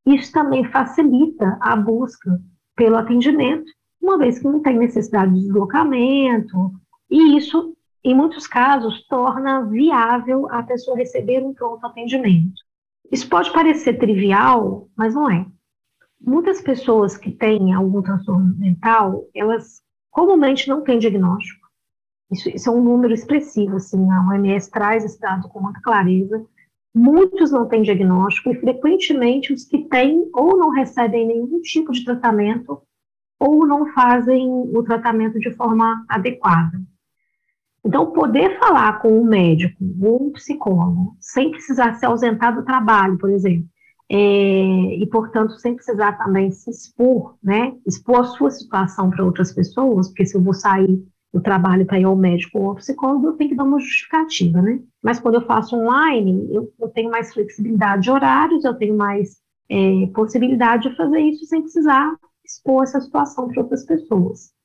isso 0.06 0.32
também 0.32 0.64
facilita 0.64 1.58
a 1.60 1.74
busca 1.74 2.40
pelo 2.76 2.96
atendimento, 2.96 3.64
uma 4.00 4.18
vez 4.18 4.38
que 4.38 4.44
não 4.44 4.60
tem 4.60 4.78
necessidade 4.78 5.34
de 5.34 5.40
deslocamento, 5.40 6.72
e 7.10 7.36
isso, 7.36 7.74
em 8.04 8.14
muitos 8.14 8.46
casos, 8.46 9.04
torna 9.08 9.64
viável 9.64 10.46
a 10.50 10.62
pessoa 10.62 10.96
receber 10.96 11.42
um 11.44 11.54
pronto 11.54 11.84
atendimento. 11.84 12.65
Isso 13.10 13.28
pode 13.28 13.52
parecer 13.52 13.98
trivial, 13.98 14.88
mas 14.96 15.14
não 15.14 15.30
é. 15.30 15.46
Muitas 16.20 16.60
pessoas 16.60 17.16
que 17.16 17.30
têm 17.30 17.72
algum 17.72 18.02
transtorno 18.02 18.56
mental, 18.58 19.24
elas 19.34 19.82
comumente 20.10 20.68
não 20.68 20.82
têm 20.82 20.98
diagnóstico. 20.98 21.66
Isso, 22.30 22.48
isso 22.48 22.68
é 22.68 22.72
um 22.72 22.82
número 22.82 23.14
expressivo, 23.14 23.76
assim, 23.76 24.10
a 24.10 24.26
OMS 24.28 24.70
traz 24.70 25.04
esse 25.04 25.20
dado 25.20 25.48
com 25.48 25.60
muita 25.60 25.80
clareza. 25.80 26.44
Muitos 26.94 27.52
não 27.52 27.68
têm 27.68 27.82
diagnóstico 27.82 28.50
e, 28.50 28.58
frequentemente, 28.58 29.52
os 29.52 29.64
que 29.64 29.84
têm 29.84 30.28
ou 30.34 30.56
não 30.56 30.70
recebem 30.70 31.26
nenhum 31.26 31.60
tipo 31.60 31.92
de 31.92 32.04
tratamento 32.04 32.82
ou 33.38 33.66
não 33.66 33.92
fazem 33.92 34.48
o 34.48 34.82
tratamento 34.82 35.38
de 35.38 35.52
forma 35.52 36.04
adequada. 36.08 36.80
Então, 37.86 38.10
poder 38.10 38.58
falar 38.58 39.00
com 39.00 39.20
um 39.20 39.24
médico 39.24 39.76
ou 40.02 40.26
um 40.26 40.32
psicólogo 40.32 41.16
sem 41.20 41.52
precisar 41.52 41.94
se 41.94 42.04
ausentar 42.04 42.52
do 42.52 42.64
trabalho, 42.64 43.16
por 43.16 43.30
exemplo, 43.30 43.64
é, 44.10 44.16
e, 44.16 45.06
portanto, 45.06 45.52
sem 45.60 45.76
precisar 45.76 46.18
também 46.18 46.50
se 46.50 46.68
expor, 46.68 47.36
né, 47.40 47.74
expor 47.86 48.20
a 48.20 48.24
sua 48.24 48.50
situação 48.50 49.08
para 49.08 49.24
outras 49.24 49.52
pessoas, 49.52 50.08
porque 50.08 50.26
se 50.26 50.36
eu 50.36 50.42
vou 50.42 50.52
sair 50.52 51.00
do 51.32 51.40
trabalho 51.40 51.86
para 51.86 52.00
ir 52.00 52.04
ao 52.04 52.16
médico 52.16 52.58
ou 52.58 52.70
ao 52.70 52.74
psicólogo, 52.74 53.28
eu 53.28 53.32
tenho 53.34 53.50
que 53.50 53.56
dar 53.56 53.64
uma 53.64 53.78
justificativa, 53.78 54.60
né? 54.60 54.80
Mas 55.00 55.20
quando 55.20 55.36
eu 55.36 55.46
faço 55.46 55.76
online, 55.76 56.48
eu, 56.50 56.72
eu 56.80 56.88
tenho 56.88 57.10
mais 57.10 57.32
flexibilidade 57.32 58.02
de 58.02 58.10
horários, 58.10 58.64
eu 58.64 58.74
tenho 58.74 58.96
mais 58.96 59.36
é, 59.68 60.06
possibilidade 60.12 60.88
de 60.88 60.96
fazer 60.96 61.20
isso 61.20 61.44
sem 61.46 61.62
precisar 61.62 62.16
expor 62.44 62.82
essa 62.82 63.00
situação 63.00 63.48
para 63.48 63.62
outras 63.62 63.84
pessoas. 63.84 64.55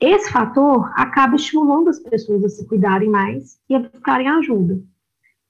Esse 0.00 0.32
fator 0.32 0.90
acaba 0.94 1.36
estimulando 1.36 1.88
as 1.88 1.98
pessoas 1.98 2.42
a 2.42 2.48
se 2.48 2.66
cuidarem 2.66 3.10
mais 3.10 3.60
e 3.68 3.74
a 3.74 3.80
buscarem 3.80 4.28
ajuda. 4.28 4.80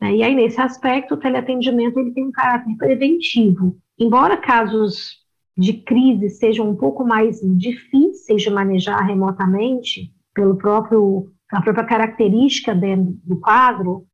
Né? 0.00 0.16
E 0.16 0.22
aí, 0.24 0.34
nesse 0.34 0.60
aspecto, 0.60 1.14
o 1.14 1.16
teleatendimento 1.16 2.00
ele 2.00 2.12
tem 2.12 2.26
um 2.26 2.32
caráter 2.32 2.76
preventivo. 2.76 3.76
Embora 3.96 4.36
casos 4.36 5.20
de 5.56 5.74
crise 5.74 6.30
sejam 6.30 6.68
um 6.68 6.74
pouco 6.74 7.04
mais 7.04 7.40
difíceis 7.56 8.42
de 8.42 8.50
manejar 8.50 9.06
remotamente, 9.06 10.12
pelo 10.34 10.56
próprio, 10.56 11.30
a 11.52 11.60
própria 11.60 11.84
característica 11.84 12.74
do 12.74 13.38
quadro, 13.38 14.06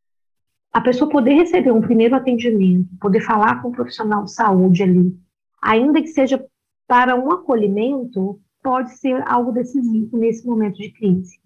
a 0.73 0.81
pessoa 0.81 1.11
poder 1.11 1.35
receber 1.35 1.71
um 1.71 1.81
primeiro 1.81 2.15
atendimento, 2.15 2.89
poder 3.01 3.21
falar 3.21 3.63
com 3.63 3.69
um 3.69 3.73
profissional 3.73 4.25
de 4.25 4.33
saúde 4.35 4.83
ali, 4.83 5.17
ainda 5.63 6.03
que 6.03 6.09
seja 6.09 6.45
para 6.87 7.17
um 7.17 7.31
acolhimento, 7.31 8.39
pode 8.67 8.99
ser 8.99 9.23
algo 9.29 9.53
decisivo 9.53 10.19
nesse 10.19 10.45
momento 10.45 10.79
de 10.79 10.91
crise. 10.91 11.39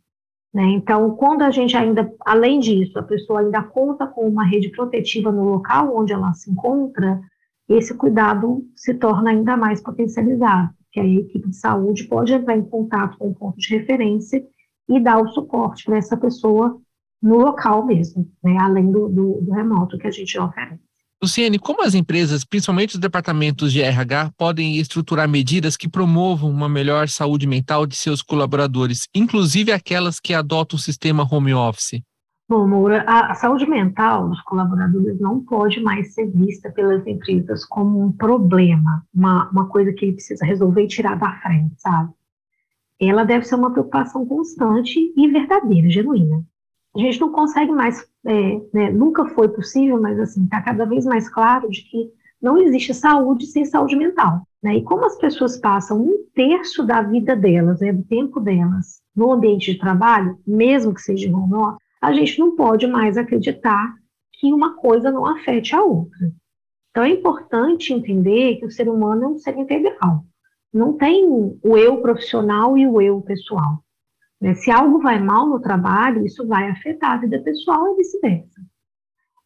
Né? 0.55 0.65
Então, 0.71 1.15
quando 1.17 1.43
a 1.43 1.51
gente 1.51 1.77
ainda, 1.77 2.11
além 2.21 2.59
disso, 2.59 2.99
a 2.99 3.03
pessoa 3.03 3.41
ainda 3.41 3.63
conta 3.63 4.07
com 4.07 4.27
uma 4.27 4.43
rede 4.43 4.71
protetiva 4.71 5.31
no 5.31 5.45
local 5.45 5.95
onde 5.95 6.15
ela 6.15 6.33
se 6.33 6.51
encontra, 6.51 7.21
esse 7.69 7.95
cuidado 7.95 8.67
se 8.75 8.95
torna 8.95 9.33
ainda 9.33 9.55
mais 9.55 9.83
potencializado, 9.83 10.71
que 10.91 10.99
a 10.99 11.05
equipe 11.05 11.51
de 11.51 11.57
saúde 11.57 12.05
pode 12.05 12.33
entrar 12.33 12.57
em 12.57 12.65
contato 12.65 13.19
com 13.19 13.29
o 13.29 13.35
ponto 13.35 13.59
de 13.59 13.77
referência 13.77 14.43
e 14.89 14.99
dar 14.99 15.21
o 15.21 15.29
suporte 15.29 15.85
para 15.85 15.99
essa 15.99 16.17
pessoa 16.17 16.81
no 17.23 17.37
local 17.37 17.85
mesmo, 17.85 18.27
né? 18.43 18.57
além 18.59 18.91
do, 18.91 19.11
do, 19.11 19.43
do 19.43 19.53
remoto 19.53 19.99
que 19.99 20.07
a 20.07 20.11
gente 20.11 20.41
oferece. 20.41 20.90
Luciene, 21.23 21.59
como 21.59 21.83
as 21.83 21.95
empresas, 21.95 22.45
principalmente 22.47 22.95
os 22.95 23.01
departamentos 23.01 23.71
de 23.75 23.83
RH, 23.83 24.31
podem 24.39 24.79
estruturar 24.79 25.29
medidas 25.29 25.77
que 25.77 25.87
promovam 25.87 26.49
uma 26.49 26.67
melhor 26.67 27.09
saúde 27.11 27.47
mental 27.47 27.85
de 27.85 27.95
seus 27.95 28.23
colaboradores, 28.23 29.07
inclusive 29.15 29.71
aquelas 29.71 30.19
que 30.19 30.33
adotam 30.33 30.79
o 30.79 30.81
sistema 30.81 31.23
home 31.31 31.53
office? 31.53 32.03
Bom, 32.49 32.67
Moura, 32.67 33.05
a, 33.07 33.33
a 33.33 33.35
saúde 33.35 33.69
mental 33.69 34.31
dos 34.31 34.41
colaboradores 34.41 35.21
não 35.21 35.45
pode 35.45 35.79
mais 35.81 36.15
ser 36.15 36.27
vista 36.31 36.71
pelas 36.71 37.07
empresas 37.07 37.67
como 37.67 38.03
um 38.03 38.11
problema, 38.11 39.05
uma, 39.15 39.51
uma 39.51 39.69
coisa 39.69 39.93
que 39.93 40.07
ele 40.07 40.15
precisa 40.15 40.47
resolver 40.47 40.85
e 40.85 40.89
tirar 40.89 41.19
da 41.19 41.39
frente, 41.43 41.75
sabe? 41.77 42.15
Ela 42.99 43.25
deve 43.25 43.45
ser 43.45 43.57
uma 43.57 43.71
preocupação 43.71 44.25
constante 44.25 44.99
e 45.15 45.29
verdadeira, 45.29 45.91
genuína 45.91 46.43
a 46.97 46.99
gente 46.99 47.21
não 47.21 47.31
consegue 47.31 47.71
mais, 47.71 48.05
é, 48.27 48.61
né, 48.73 48.91
nunca 48.91 49.27
foi 49.31 49.49
possível, 49.49 50.01
mas 50.01 50.19
assim, 50.19 50.45
está 50.45 50.61
cada 50.61 50.85
vez 50.85 51.05
mais 51.05 51.29
claro 51.29 51.69
de 51.71 51.83
que 51.83 52.11
não 52.41 52.59
existe 52.59 52.95
saúde 52.95 53.47
sem 53.47 53.65
saúde 53.65 53.97
mental. 53.97 54.43
Né? 54.63 54.77
E 54.77 54.83
como 54.83 55.05
as 55.05 55.17
pessoas 55.17 55.57
passam 55.59 56.01
um 56.03 56.25
terço 56.35 56.85
da 56.85 57.03
vida 57.03 57.35
delas, 57.35 57.81
né, 57.81 57.93
do 57.93 58.03
tempo 58.05 58.41
delas, 58.41 59.01
no 59.15 59.33
ambiente 59.33 59.73
de 59.73 59.79
trabalho, 59.79 60.39
mesmo 60.47 60.95
que 60.95 61.01
seja 61.01 61.35
home 61.35 61.55
office, 61.55 61.79
a 62.01 62.13
gente 62.13 62.39
não 62.39 62.57
pode 62.57 62.87
mais 62.87 63.17
acreditar 63.17 63.95
que 64.33 64.53
uma 64.53 64.75
coisa 64.77 65.11
não 65.11 65.27
afete 65.27 65.75
a 65.75 65.83
outra. 65.83 66.33
Então 66.91 67.05
é 67.05 67.11
importante 67.11 67.93
entender 67.93 68.57
que 68.57 68.67
o 68.67 68.71
ser 68.71 68.89
humano 68.89 69.25
é 69.25 69.29
um 69.29 69.39
ser 69.39 69.57
integral. 69.57 70.25
Não 70.73 70.95
tem 70.95 71.27
o 71.27 71.77
eu 71.77 72.01
profissional 72.01 72.77
e 72.79 72.87
o 72.87 73.01
eu 73.01 73.21
pessoal. 73.21 73.83
Né? 74.41 74.55
Se 74.55 74.71
algo 74.71 75.01
vai 75.01 75.19
mal 75.21 75.47
no 75.47 75.61
trabalho, 75.61 76.25
isso 76.25 76.47
vai 76.47 76.71
afetar 76.71 77.13
a 77.13 77.17
vida 77.19 77.41
pessoal 77.43 77.93
e 77.93 77.97
vice-versa. 77.97 78.61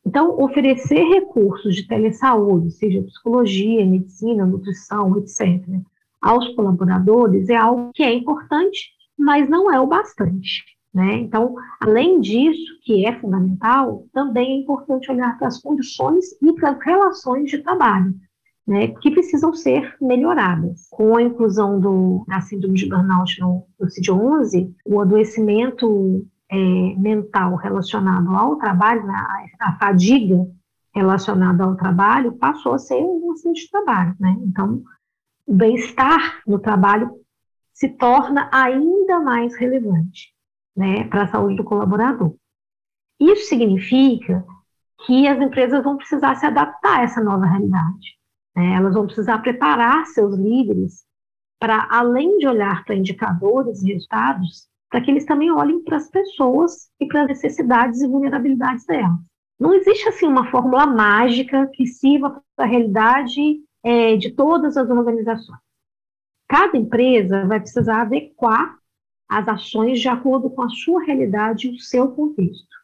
Então, 0.07 0.38
oferecer 0.38 1.02
recursos 1.02 1.74
de 1.74 1.87
telesaúde, 1.88 2.70
seja 2.70 3.02
psicologia, 3.02 3.85
medicina, 3.87 4.44
nutrição, 4.44 5.16
etc., 5.18 5.66
aos 6.20 6.48
colaboradores 6.54 7.48
é 7.48 7.57
algo 7.57 7.90
que 7.92 8.02
é 8.02 8.12
importante, 8.12 8.92
mas 9.18 9.48
não 9.48 9.72
é 9.72 9.78
o 9.80 9.87
bastante. 9.87 10.62
Né? 10.92 11.16
Então, 11.16 11.54
além 11.80 12.20
disso, 12.20 12.78
que 12.83 13.04
é 13.04 13.18
fundamental, 13.18 14.07
também 14.12 14.52
é 14.52 14.61
importante 14.62 15.11
olhar 15.11 15.37
para 15.37 15.48
as 15.48 15.61
condições 15.61 16.24
e 16.40 16.52
para 16.54 16.70
as 16.70 16.83
relações 16.83 17.50
de 17.50 17.59
trabalho 17.59 18.14
né, 18.66 18.88
que 18.88 19.11
precisam 19.11 19.53
ser 19.53 19.94
melhoradas. 20.00 20.88
Com 20.90 21.16
a 21.16 21.22
inclusão 21.22 21.79
do, 21.79 22.24
da 22.27 22.40
síndrome 22.40 22.74
de 22.74 22.88
burnout 22.88 23.38
no, 23.40 23.66
no 23.79 23.87
CID-11, 23.88 24.72
o 24.87 25.00
adoecimento 25.00 26.27
é, 26.50 26.57
mental 26.96 27.57
relacionado 27.57 28.35
ao 28.35 28.57
trabalho, 28.57 29.07
né, 29.07 29.14
a, 29.61 29.68
a, 29.68 29.79
fadiga 29.79 30.46
relacionada 30.94 31.64
ao 31.64 31.77
trabalho, 31.77 32.33
passou 32.33 32.74
a 32.74 32.79
ser 32.79 33.03
um 33.03 33.33
acidente 33.33 33.62
de 33.62 33.70
trabalho. 33.70 34.14
Né? 34.18 34.37
Então, 34.42 34.83
o 35.46 35.55
bem-estar 35.55 36.40
no 36.46 36.59
trabalho 36.59 37.11
se 37.72 37.88
torna 37.88 38.48
ainda 38.53 39.20
mais 39.20 39.57
relevante 39.57 40.33
né, 40.77 41.05
para 41.09 41.24
a 41.24 41.29
saúde 41.29 41.57
do 41.57 41.64
colaborador. 41.64 42.35
Isso 43.20 43.48
significa 43.48 44.44
que 45.07 45.27
as 45.27 45.40
empresas 45.40 45.83
vão 45.83 45.96
precisar 45.96 46.37
se 46.37 46.46
adaptar 46.46 47.00
a 47.00 47.03
essa 47.03 47.22
nova 47.22 47.44
realidade. 47.44 48.16
Né? 48.57 48.75
Elas 48.75 48.95
vão 48.95 49.07
precisar 49.07 49.38
preparar 49.38 50.07
seus 50.07 50.35
líderes 50.35 51.05
para, 51.59 51.88
além 51.90 52.38
de 52.38 52.47
olhar 52.47 52.85
para 52.85 52.95
indicadores 52.95 53.83
e 53.83 53.93
resultados, 53.93 54.69
para 54.90 55.01
que 55.01 55.11
eles 55.11 55.25
também 55.25 55.51
olhem 55.51 55.83
para 55.83 55.97
as 55.97 56.09
pessoas 56.09 56.90
e 57.01 57.07
para 57.07 57.23
as 57.23 57.29
necessidades 57.29 58.01
e 58.01 58.07
vulnerabilidades 58.07 58.87
delas. 58.87 59.19
Não 59.59 59.73
existe 59.75 60.09
assim 60.09 60.27
uma 60.27 60.51
fórmula 60.51 60.87
mágica 60.87 61.69
que 61.73 61.87
sirva 61.87 62.43
para 62.57 62.64
a 62.64 62.69
realidade 62.69 63.61
é, 63.83 64.17
de 64.17 64.31
todas 64.33 64.77
as 64.77 64.88
organizações. 64.88 65.59
Cada 66.49 66.77
empresa 66.77 67.47
vai 67.47 67.61
precisar 67.61 68.03
adequar 68.03 68.77
as 69.29 69.49
ações 69.49 70.01
de 70.01 70.09
acordo 70.09 70.51
com 70.51 70.62
a 70.62 70.69
sua 70.69 71.03
realidade 71.03 71.69
e 71.69 71.75
o 71.75 71.81
seu 71.81 72.12
contexto. 72.12 72.75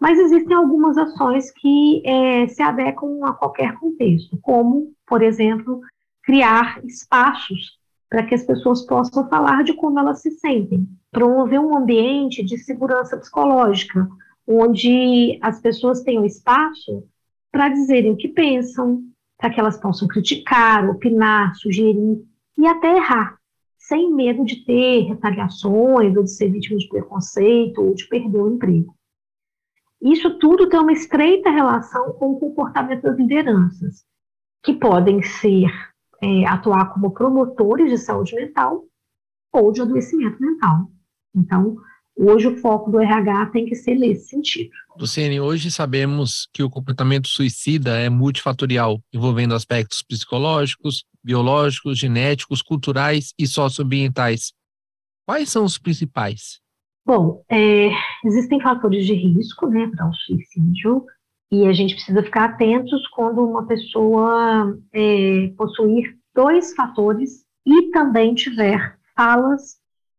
Mas 0.00 0.18
existem 0.18 0.54
algumas 0.54 0.98
ações 0.98 1.50
que 1.52 2.02
é, 2.04 2.48
se 2.48 2.62
adequam 2.62 3.24
a 3.24 3.32
qualquer 3.32 3.74
contexto, 3.78 4.38
como, 4.42 4.92
por 5.06 5.22
exemplo, 5.22 5.80
criar 6.22 6.84
espaços 6.84 7.78
para 8.08 8.24
que 8.24 8.34
as 8.34 8.44
pessoas 8.44 8.84
possam 8.86 9.28
falar 9.28 9.64
de 9.64 9.74
como 9.74 9.98
elas 9.98 10.20
se 10.20 10.30
sentem, 10.32 10.88
promover 11.10 11.60
um 11.60 11.76
ambiente 11.76 12.44
de 12.44 12.58
segurança 12.58 13.16
psicológica, 13.16 14.08
onde 14.46 15.38
as 15.42 15.60
pessoas 15.60 16.02
tenham 16.02 16.24
espaço 16.24 17.04
para 17.50 17.68
dizerem 17.68 18.12
o 18.12 18.16
que 18.16 18.28
pensam, 18.28 19.02
para 19.38 19.50
que 19.50 19.58
elas 19.58 19.78
possam 19.78 20.06
criticar, 20.08 20.88
opinar, 20.88 21.54
sugerir 21.56 22.24
e 22.56 22.66
até 22.66 22.96
errar, 22.96 23.38
sem 23.76 24.12
medo 24.12 24.44
de 24.44 24.64
ter 24.64 25.02
retaliações 25.02 26.16
ou 26.16 26.22
de 26.22 26.30
ser 26.30 26.50
vítima 26.50 26.78
de 26.78 26.88
preconceito 26.88 27.82
ou 27.82 27.94
de 27.94 28.06
perder 28.08 28.38
o 28.38 28.54
emprego. 28.54 28.94
Isso 30.00 30.38
tudo 30.38 30.68
tem 30.68 30.78
uma 30.78 30.92
estreita 30.92 31.50
relação 31.50 32.12
com 32.12 32.32
o 32.32 32.38
comportamento 32.38 33.02
das 33.02 33.16
lideranças, 33.16 34.04
que 34.66 34.74
podem 34.74 35.22
ser 35.22 35.68
é, 36.20 36.44
atuar 36.44 36.92
como 36.92 37.12
promotores 37.12 37.88
de 37.88 37.98
saúde 37.98 38.34
mental 38.34 38.82
ou 39.52 39.70
de 39.70 39.80
adoecimento 39.80 40.42
mental. 40.42 40.90
Então, 41.32 41.76
hoje 42.18 42.48
o 42.48 42.56
foco 42.56 42.90
do 42.90 43.00
RH 43.00 43.46
tem 43.46 43.64
que 43.64 43.76
ser 43.76 43.94
nesse 43.94 44.30
sentido. 44.30 44.70
Luciene, 44.98 45.40
hoje 45.40 45.70
sabemos 45.70 46.48
que 46.52 46.64
o 46.64 46.70
comportamento 46.70 47.28
suicida 47.28 47.96
é 47.96 48.10
multifatorial, 48.10 49.00
envolvendo 49.12 49.54
aspectos 49.54 50.02
psicológicos, 50.02 51.04
biológicos, 51.22 51.96
genéticos, 51.96 52.60
culturais 52.60 53.32
e 53.38 53.46
socioambientais. 53.46 54.52
Quais 55.24 55.48
são 55.48 55.64
os 55.64 55.78
principais? 55.78 56.60
Bom, 57.04 57.44
é, 57.48 57.90
existem 58.24 58.60
fatores 58.60 59.06
de 59.06 59.14
risco 59.14 59.68
né, 59.68 59.88
para 59.94 60.08
o 60.08 60.12
suicídio 60.12 61.06
e 61.50 61.66
a 61.66 61.72
gente 61.72 61.94
precisa 61.94 62.22
ficar 62.22 62.44
atentos 62.44 63.06
quando 63.08 63.44
uma 63.44 63.66
pessoa 63.66 64.76
é, 64.92 65.52
possuir 65.56 66.16
dois 66.34 66.74
fatores 66.74 67.44
e 67.64 67.90
também 67.90 68.34
tiver 68.34 68.98
falas 69.16 69.76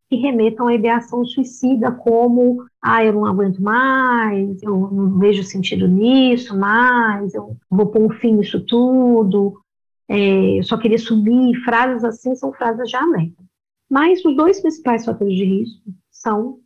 que 0.08 0.16
remetam 0.16 0.68
à 0.68 0.74
ideação 0.74 1.24
suicida, 1.24 1.92
como, 1.92 2.64
ah, 2.80 3.04
eu 3.04 3.12
não 3.12 3.26
aguento 3.26 3.60
mais, 3.60 4.62
eu 4.62 4.74
não 4.90 5.18
vejo 5.18 5.42
sentido 5.42 5.86
nisso 5.86 6.58
mais, 6.58 7.34
eu 7.34 7.56
vou 7.70 7.86
pôr 7.86 8.02
um 8.02 8.10
fim 8.10 8.32
nisso 8.34 8.64
tudo, 8.64 9.60
é, 10.08 10.58
eu 10.58 10.62
só 10.62 10.78
queria 10.78 10.98
subir, 10.98 11.54
frases 11.62 12.04
assim 12.04 12.34
são 12.34 12.52
frases 12.54 12.88
de 12.88 12.96
alerta. 12.96 13.44
Mas 13.90 14.24
os 14.24 14.34
dois 14.34 14.60
principais 14.60 15.04
fatores 15.04 15.34
de 15.34 15.44
risco 15.44 15.82
são 16.10 16.58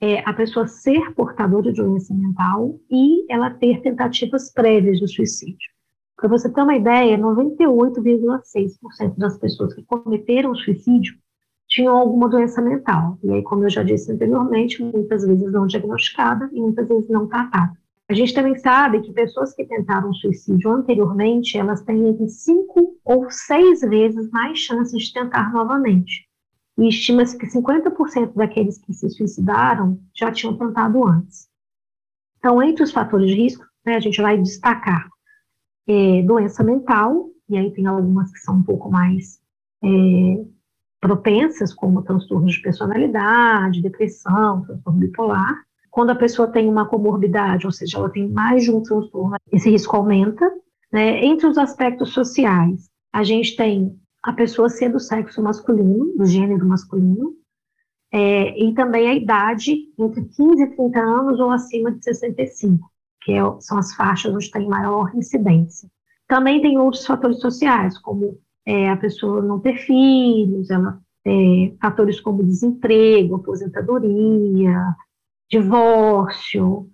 é, 0.00 0.20
a 0.20 0.32
pessoa 0.32 0.66
ser 0.66 1.12
portadora 1.14 1.70
de 1.70 1.82
doença 1.82 2.14
mental 2.14 2.80
e 2.90 3.30
ela 3.30 3.50
ter 3.50 3.82
tentativas 3.82 4.50
prévias 4.52 4.98
de 4.98 5.06
suicídio. 5.06 5.70
Para 6.16 6.28
você 6.28 6.48
ter 6.50 6.62
uma 6.62 6.76
ideia, 6.76 7.18
98,6% 7.18 9.16
das 9.16 9.36
pessoas 9.38 9.74
que 9.74 9.82
cometeram 9.82 10.54
suicídio 10.54 11.14
tinham 11.68 11.96
alguma 11.96 12.28
doença 12.28 12.62
mental. 12.62 13.18
E 13.22 13.30
aí, 13.30 13.42
como 13.42 13.64
eu 13.64 13.70
já 13.70 13.82
disse 13.82 14.10
anteriormente, 14.10 14.82
muitas 14.82 15.24
vezes 15.26 15.52
não 15.52 15.66
diagnosticada 15.66 16.48
e 16.52 16.60
muitas 16.60 16.88
vezes 16.88 17.08
não 17.08 17.26
tratada. 17.26 17.72
A 18.08 18.14
gente 18.14 18.34
também 18.34 18.56
sabe 18.58 19.00
que 19.02 19.12
pessoas 19.12 19.54
que 19.54 19.64
tentaram 19.64 20.12
suicídio 20.12 20.72
anteriormente, 20.72 21.56
elas 21.56 21.80
têm 21.82 22.08
entre 22.08 22.28
5 22.28 22.98
ou 23.04 23.30
6 23.30 23.82
vezes 23.82 24.28
mais 24.30 24.58
chances 24.58 25.00
de 25.04 25.12
tentar 25.12 25.52
novamente 25.52 26.28
e 26.78 26.88
estima-se 26.88 27.36
que 27.36 27.46
50% 27.46 28.34
daqueles 28.34 28.78
que 28.78 28.92
se 28.92 29.08
suicidaram 29.10 30.00
já 30.14 30.32
tinham 30.32 30.56
tentado 30.56 31.06
antes. 31.06 31.48
Então, 32.38 32.62
entre 32.62 32.82
os 32.82 32.92
fatores 32.92 33.28
de 33.28 33.34
risco, 33.34 33.64
né, 33.84 33.96
a 33.96 34.00
gente 34.00 34.20
vai 34.20 34.38
destacar 34.38 35.08
é, 35.86 36.22
doença 36.22 36.62
mental, 36.62 37.28
e 37.48 37.56
aí 37.56 37.70
tem 37.72 37.86
algumas 37.86 38.30
que 38.32 38.38
são 38.38 38.56
um 38.56 38.62
pouco 38.62 38.90
mais 38.90 39.40
é, 39.82 40.44
propensas, 41.00 41.74
como 41.74 42.02
transtornos 42.02 42.54
de 42.54 42.62
personalidade, 42.62 43.82
depressão, 43.82 44.62
transtorno 44.62 45.00
bipolar. 45.00 45.64
Quando 45.90 46.10
a 46.10 46.14
pessoa 46.14 46.46
tem 46.46 46.68
uma 46.68 46.86
comorbidade, 46.86 47.66
ou 47.66 47.72
seja, 47.72 47.98
ela 47.98 48.08
tem 48.08 48.28
mais 48.28 48.64
de 48.64 48.70
um 48.70 48.82
transtorno, 48.82 49.36
esse 49.50 49.68
risco 49.68 49.96
aumenta. 49.96 50.48
Né? 50.92 51.24
Entre 51.24 51.46
os 51.46 51.58
aspectos 51.58 52.12
sociais, 52.12 52.88
a 53.12 53.24
gente 53.24 53.56
tem 53.56 53.98
a 54.22 54.32
pessoa 54.32 54.68
ser 54.68 54.90
do 54.90 55.00
sexo 55.00 55.42
masculino, 55.42 56.16
do 56.16 56.26
gênero 56.26 56.66
masculino, 56.66 57.34
é, 58.12 58.58
e 58.60 58.74
também 58.74 59.08
a 59.08 59.14
idade 59.14 59.92
entre 59.98 60.24
15 60.24 60.62
e 60.62 60.76
30 60.76 61.00
anos 61.00 61.40
ou 61.40 61.50
acima 61.50 61.92
de 61.92 62.04
65, 62.04 62.90
que 63.22 63.32
é, 63.32 63.40
são 63.60 63.78
as 63.78 63.94
faixas 63.94 64.34
onde 64.34 64.50
tem 64.50 64.68
maior 64.68 65.14
incidência. 65.14 65.88
Também 66.26 66.60
tem 66.60 66.78
outros 66.78 67.06
fatores 67.06 67.40
sociais, 67.40 67.98
como 67.98 68.38
é, 68.66 68.90
a 68.90 68.96
pessoa 68.96 69.42
não 69.42 69.60
ter 69.60 69.76
filhos, 69.76 70.70
ela, 70.70 71.00
fatores 71.80 72.20
como 72.20 72.42
desemprego, 72.42 73.36
aposentadoria, 73.36 74.74
divórcio, 75.50 76.88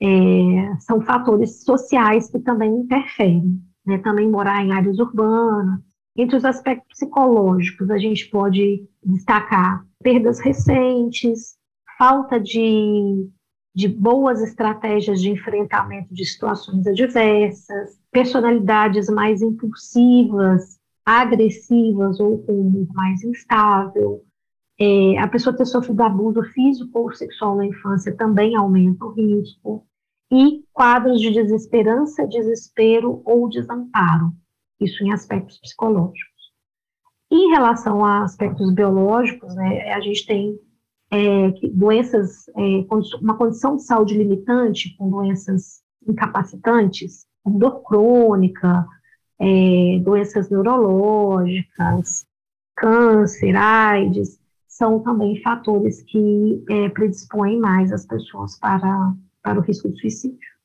é, 0.00 0.76
são 0.80 1.00
fatores 1.00 1.64
sociais 1.64 2.30
que 2.30 2.38
também 2.38 2.70
interferem. 2.70 3.60
Né? 3.84 3.98
Também 3.98 4.30
morar 4.30 4.64
em 4.64 4.72
áreas 4.72 4.98
urbanas, 4.98 5.80
entre 6.16 6.36
os 6.36 6.44
aspectos 6.44 6.86
psicológicos, 6.88 7.90
a 7.90 7.98
gente 7.98 8.28
pode 8.30 8.88
destacar 9.04 9.84
perdas 10.02 10.40
recentes, 10.40 11.56
falta 11.98 12.40
de, 12.40 13.28
de 13.74 13.88
boas 13.88 14.40
estratégias 14.42 15.20
de 15.20 15.30
enfrentamento 15.30 16.14
de 16.14 16.24
situações 16.24 16.86
adversas, 16.86 17.98
personalidades 18.10 19.08
mais 19.10 19.42
impulsivas, 19.42 20.78
agressivas 21.04 22.18
ou 22.18 22.38
com 22.38 22.52
humor 22.52 22.88
mais 22.94 23.22
instável. 23.22 24.22
É, 24.78 25.18
a 25.18 25.28
pessoa 25.28 25.56
ter 25.56 25.66
sofrido 25.66 26.02
abuso 26.02 26.42
físico 26.42 26.98
ou 26.98 27.12
sexual 27.14 27.56
na 27.56 27.66
infância 27.66 28.14
também 28.16 28.56
aumenta 28.56 29.04
o 29.04 29.12
risco. 29.12 29.86
E 30.32 30.64
quadros 30.72 31.20
de 31.20 31.30
desesperança, 31.30 32.26
desespero 32.26 33.22
ou 33.24 33.48
desamparo 33.48 34.32
isso 34.80 35.02
em 35.04 35.12
aspectos 35.12 35.58
psicológicos. 35.58 36.36
Em 37.30 37.50
relação 37.50 38.04
a 38.04 38.22
aspectos 38.22 38.72
biológicos, 38.72 39.54
né, 39.54 39.92
a 39.92 40.00
gente 40.00 40.26
tem 40.26 40.58
é, 41.10 41.50
doenças, 41.72 42.48
é, 42.48 42.86
uma 43.20 43.36
condição 43.36 43.76
de 43.76 43.82
saúde 43.82 44.16
limitante, 44.16 44.96
com 44.96 45.10
doenças 45.10 45.82
incapacitantes, 46.06 47.26
como 47.42 47.58
dor 47.58 47.82
crônica, 47.82 48.86
é, 49.38 49.98
doenças 50.02 50.48
neurológicas, 50.50 52.26
câncer, 52.74 53.56
AIDS, 53.56 54.38
são 54.66 55.00
também 55.00 55.40
fatores 55.42 56.02
que 56.02 56.62
é, 56.68 56.88
predispõem 56.90 57.58
mais 57.58 57.92
as 57.92 58.04
pessoas 58.04 58.58
para, 58.58 59.14
para 59.42 59.58
o 59.58 59.62
risco 59.62 59.88
de 59.88 59.98
suicídio. 60.00 60.55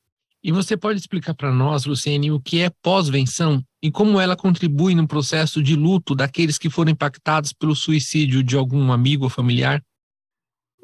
E 0.44 0.50
você 0.50 0.76
pode 0.76 0.98
explicar 0.98 1.34
para 1.34 1.52
nós, 1.52 1.84
Luciene, 1.84 2.32
o 2.32 2.40
que 2.40 2.60
é 2.60 2.70
pós-venção 2.82 3.62
e 3.80 3.92
como 3.92 4.20
ela 4.20 4.36
contribui 4.36 4.92
no 4.92 5.06
processo 5.06 5.62
de 5.62 5.76
luto 5.76 6.16
daqueles 6.16 6.58
que 6.58 6.68
foram 6.68 6.90
impactados 6.90 7.52
pelo 7.52 7.76
suicídio 7.76 8.42
de 8.42 8.56
algum 8.56 8.90
amigo 8.90 9.24
ou 9.24 9.30
familiar? 9.30 9.80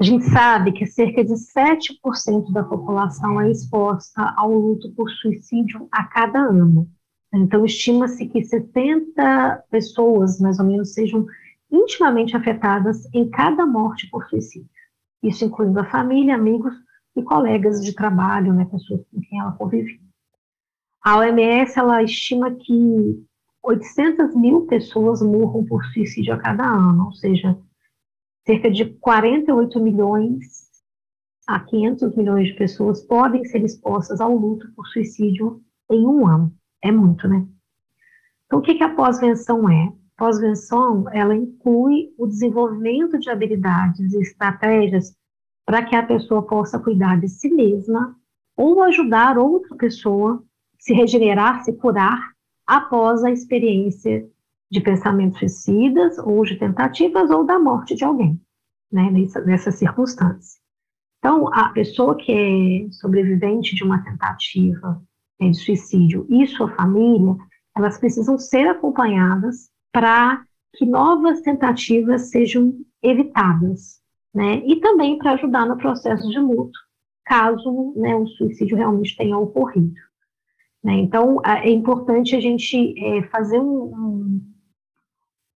A 0.00 0.04
gente 0.04 0.24
sabe 0.26 0.70
que 0.70 0.86
cerca 0.86 1.24
de 1.24 1.32
7% 1.32 2.52
da 2.52 2.62
população 2.62 3.40
é 3.40 3.50
exposta 3.50 4.32
ao 4.36 4.52
luto 4.52 4.92
por 4.94 5.10
suicídio 5.10 5.88
a 5.90 6.04
cada 6.04 6.38
ano. 6.38 6.88
Então, 7.34 7.64
estima-se 7.64 8.28
que 8.28 8.44
70 8.44 9.64
pessoas, 9.72 10.38
mais 10.38 10.60
ou 10.60 10.66
menos, 10.66 10.94
sejam 10.94 11.26
intimamente 11.68 12.36
afetadas 12.36 13.12
em 13.12 13.28
cada 13.28 13.66
morte 13.66 14.08
por 14.08 14.24
suicídio. 14.28 14.70
Isso 15.20 15.44
incluindo 15.44 15.80
a 15.80 15.90
família, 15.90 16.36
amigos 16.36 16.72
e 17.18 17.24
colegas 17.24 17.82
de 17.82 17.94
trabalho, 17.94 18.52
né, 18.52 18.64
pessoas 18.64 19.02
com 19.10 19.20
quem 19.20 19.40
ela 19.40 19.52
convive. 19.52 20.00
A 21.02 21.18
OMS 21.18 21.78
ela 21.78 22.02
estima 22.02 22.54
que 22.54 23.24
800 23.62 24.34
mil 24.34 24.66
pessoas 24.66 25.22
morram 25.22 25.64
por 25.64 25.84
suicídio 25.86 26.34
a 26.34 26.38
cada 26.38 26.64
ano, 26.64 27.06
ou 27.06 27.12
seja, 27.12 27.58
cerca 28.46 28.70
de 28.70 28.86
48 28.86 29.80
milhões 29.80 30.68
a 31.46 31.60
500 31.60 32.14
milhões 32.14 32.48
de 32.48 32.54
pessoas 32.54 33.00
podem 33.02 33.44
ser 33.44 33.64
expostas 33.64 34.20
ao 34.20 34.36
luto 34.36 34.70
por 34.74 34.86
suicídio 34.86 35.62
em 35.90 36.06
um 36.06 36.26
ano. 36.26 36.54
É 36.82 36.92
muito, 36.92 37.26
né? 37.26 37.46
Então, 38.46 38.58
o 38.58 38.62
que, 38.62 38.74
que 38.74 38.84
a 38.84 38.94
pós-venção 38.94 39.68
é? 39.68 39.92
Pós-venção, 40.16 41.08
ela 41.10 41.34
inclui 41.34 42.12
o 42.18 42.26
desenvolvimento 42.26 43.18
de 43.18 43.30
habilidades 43.30 44.12
e 44.12 44.20
estratégias 44.20 45.14
para 45.68 45.84
que 45.84 45.94
a 45.94 46.02
pessoa 46.02 46.40
possa 46.40 46.78
cuidar 46.78 47.20
de 47.20 47.28
si 47.28 47.50
mesma 47.50 48.16
ou 48.56 48.82
ajudar 48.84 49.36
outra 49.36 49.76
pessoa 49.76 50.42
se 50.78 50.94
regenerar, 50.94 51.62
se 51.62 51.74
curar 51.74 52.32
após 52.66 53.22
a 53.22 53.30
experiência 53.30 54.26
de 54.70 54.80
pensamentos 54.80 55.38
suicidas 55.38 56.16
ou 56.20 56.42
de 56.42 56.56
tentativas 56.56 57.28
ou 57.28 57.44
da 57.44 57.58
morte 57.58 57.94
de 57.94 58.02
alguém, 58.02 58.40
né, 58.90 59.10
nessa, 59.10 59.42
nessa 59.42 59.70
circunstância. 59.70 60.58
Então, 61.18 61.52
a 61.52 61.68
pessoa 61.68 62.16
que 62.16 62.32
é 62.32 62.90
sobrevivente 62.90 63.74
de 63.74 63.84
uma 63.84 64.02
tentativa 64.02 65.02
né, 65.38 65.50
de 65.50 65.58
suicídio 65.58 66.26
e 66.30 66.46
sua 66.46 66.74
família, 66.76 67.36
elas 67.76 67.98
precisam 67.98 68.38
ser 68.38 68.66
acompanhadas 68.68 69.68
para 69.92 70.42
que 70.74 70.86
novas 70.86 71.42
tentativas 71.42 72.30
sejam 72.30 72.72
evitadas, 73.02 73.98
né? 74.38 74.62
E 74.64 74.76
também 74.76 75.18
para 75.18 75.32
ajudar 75.32 75.66
no 75.66 75.76
processo 75.76 76.30
de 76.30 76.38
luto, 76.38 76.78
caso 77.24 77.92
né, 77.96 78.14
o 78.14 78.24
suicídio 78.28 78.76
realmente 78.76 79.16
tenha 79.16 79.36
ocorrido. 79.36 79.96
Né? 80.82 80.94
Então, 81.00 81.40
é 81.44 81.68
importante 81.68 82.36
a 82.36 82.40
gente 82.40 82.94
é, 83.04 83.24
fazer 83.24 83.58
um, 83.58 84.40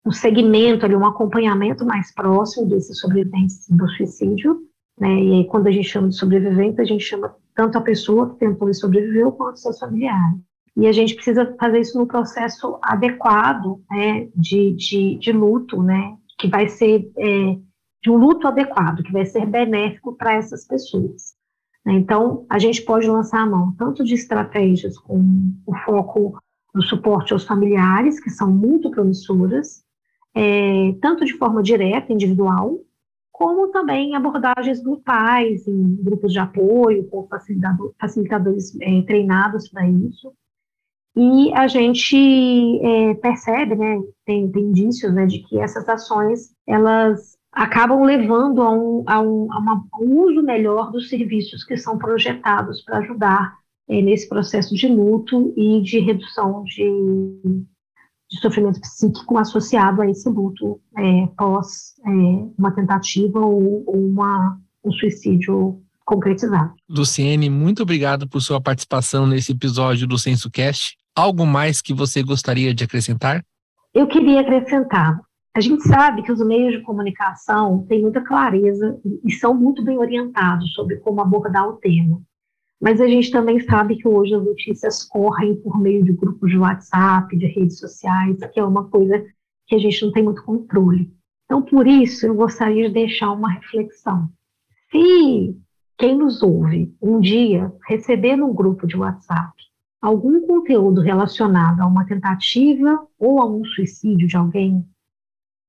um, 0.05 0.11
segmento, 0.11 0.85
ali, 0.85 0.97
um 0.97 1.07
acompanhamento 1.07 1.87
mais 1.87 2.12
próximo 2.12 2.68
desses 2.68 2.99
sobreviventes 2.99 3.68
do 3.70 3.89
suicídio, 3.91 4.59
né? 4.99 5.14
e 5.14 5.33
aí, 5.35 5.47
quando 5.47 5.68
a 5.68 5.70
gente 5.70 5.89
chama 5.89 6.09
de 6.09 6.16
sobrevivente, 6.16 6.80
a 6.80 6.85
gente 6.85 7.05
chama 7.05 7.37
tanto 7.55 7.78
a 7.78 7.83
pessoa 7.83 8.30
que 8.30 8.41
tentou 8.41 8.68
e 8.68 8.74
sobreviveu, 8.74 9.30
quanto 9.30 9.61
seus 9.61 9.78
familiares. 9.78 10.41
E 10.76 10.89
a 10.89 10.93
gente 10.93 11.14
precisa 11.14 11.55
fazer 11.57 11.78
isso 11.78 11.97
no 11.97 12.07
processo 12.09 12.80
adequado 12.83 13.80
né, 13.89 14.28
de, 14.35 14.72
de, 14.72 15.18
de 15.18 15.30
luto, 15.30 15.80
né, 15.80 16.16
que 16.37 16.49
vai 16.49 16.66
ser 16.68 17.09
é, 17.16 17.57
de 18.03 18.11
um 18.11 18.16
luto 18.16 18.48
adequado, 18.48 19.03
que 19.03 19.12
vai 19.12 19.24
ser 19.24 19.46
benéfico 19.46 20.14
para 20.16 20.34
essas 20.34 20.66
pessoas. 20.66 21.34
Então, 21.86 22.46
a 22.48 22.59
gente 22.59 22.82
pode 22.82 23.09
lançar 23.09 23.40
a 23.40 23.46
mão 23.46 23.74
tanto 23.76 24.05
de 24.05 24.14
estratégias 24.14 24.98
com 24.98 25.53
o 25.66 25.74
foco 25.84 26.38
no 26.74 26.82
suporte 26.82 27.32
aos 27.32 27.44
familiares, 27.44 28.20
que 28.20 28.30
são 28.30 28.50
muito 28.50 28.90
promissoras, 28.90 29.84
é, 30.34 30.94
tanto 31.00 31.24
de 31.24 31.36
forma 31.36 31.62
direta, 31.62 32.12
individual, 32.12 32.78
como 33.30 33.68
também 33.68 34.14
abordagens 34.14 34.80
grupais, 34.80 35.66
em 35.66 35.96
grupos 35.96 36.32
de 36.32 36.38
apoio, 36.38 37.09
com 37.09 37.26
facilitador, 37.26 37.92
facilitadores 38.00 38.78
é, 38.80 39.03
treinados 39.03 39.68
para 39.68 39.88
isso. 39.88 40.32
E 41.14 41.53
a 41.53 41.66
gente 41.66 42.16
é, 42.82 43.14
percebe, 43.14 43.74
né, 43.74 44.00
tem, 44.24 44.50
tem 44.50 44.64
indícios 44.64 45.12
né, 45.12 45.26
de 45.26 45.40
que 45.40 45.59
essas 45.59 45.86
ações, 45.88 46.55
elas 46.66 47.36
acabam 47.53 48.03
levando 48.03 48.62
a 48.62 48.70
um, 48.70 49.05
a 49.07 49.20
um, 49.20 49.53
a 49.53 49.59
uma, 49.59 49.84
a 49.92 50.03
um 50.03 50.20
uso 50.22 50.42
melhor 50.42 50.90
dos 50.90 51.09
serviços 51.09 51.62
que 51.64 51.76
são 51.76 51.98
projetados 51.98 52.82
para 52.82 52.98
ajudar 52.98 53.55
é, 53.88 54.00
nesse 54.00 54.28
processo 54.28 54.74
de 54.74 54.88
luto 54.88 55.53
e 55.57 55.82
de 55.82 55.98
redução 55.98 56.64
de, 56.64 56.88
de 58.30 58.40
sofrimento 58.40 58.80
psíquico 58.80 59.36
associado 59.36 60.00
a 60.00 60.09
esse 60.09 60.28
luto 60.30 60.80
é, 60.96 61.26
pós 61.36 61.94
é, 62.07 62.11
uma 62.59 62.72
tentativa 62.74 63.38
ou, 63.38 63.84
ou 63.86 64.07
uma, 64.07 64.59
um 64.82 64.90
suicídio 64.92 65.78
concretizado. 66.07 66.72
Luciene, 66.88 67.50
muito 67.50 67.82
obrigado 67.82 68.26
por 68.28 68.40
sua 68.40 68.61
participação 68.61 69.26
nesse 69.26 69.53
episódio 69.53 70.07
do 70.07 70.18
SensoCast. 70.18 70.96
Algo 71.14 71.46
mais 71.46 71.82
que 71.82 71.92
você 71.92 72.22
gostaria 72.22 72.74
de 72.74 72.84
acrescentar? 72.84 73.44
Eu 73.94 74.07
queria 74.07 74.40
acrescentar 74.40 75.20
a 75.55 75.61
gente 75.61 75.82
sabe 75.82 76.22
que 76.22 76.32
os 76.32 76.44
meios 76.44 76.72
de 76.72 76.80
comunicação 76.82 77.84
têm 77.86 78.00
muita 78.00 78.22
clareza 78.22 78.98
e 79.24 79.30
são 79.32 79.53
muito 79.53 79.84
bem 79.84 79.98
orientados 79.98 80.72
sobre 80.72 80.96
como 80.96 81.20
abordar 81.20 81.68
o 81.68 81.74
tema. 81.74 82.22
Mas 82.80 83.00
a 83.00 83.07
gente 83.07 83.30
também 83.30 83.61
sabe 83.61 83.96
que 83.96 84.09
hoje 84.09 84.34
as 84.34 84.44
notícias 84.44 85.05
correm 85.05 85.55
por 85.57 85.78
meio 85.78 86.03
de 86.03 86.12
grupos 86.12 86.50
de 86.50 86.59
WhatsApp, 86.59 87.36
de 87.36 87.46
redes 87.46 87.78
sociais, 87.78 88.38
que 88.53 88.59
é 88.59 88.64
uma 88.64 88.88
coisa 88.88 89.24
que 89.66 89.74
a 89.74 89.78
gente 89.78 90.05
não 90.05 90.11
tem 90.11 90.24
muito 90.24 90.42
controle. 90.42 91.12
Então, 91.44 91.62
por 91.62 91.86
isso, 91.86 92.26
eu 92.26 92.34
gostaria 92.34 92.88
de 92.88 92.94
deixar 92.94 93.30
uma 93.30 93.50
reflexão. 93.50 94.28
Se 94.90 95.57
quem 95.98 96.16
nos 96.16 96.42
ouve 96.42 96.92
um 97.00 97.20
dia 97.20 97.72
receber 97.86 98.36
num 98.36 98.55
grupo 98.55 98.86
de 98.86 98.96
WhatsApp 98.96 99.53
algum 100.00 100.44
conteúdo 100.46 101.00
relacionado 101.00 101.80
a 101.80 101.86
uma 101.86 102.05
tentativa 102.05 103.07
ou 103.18 103.40
a 103.40 103.46
um 103.46 103.64
suicídio 103.64 104.26
de 104.26 104.36
alguém, 104.36 104.84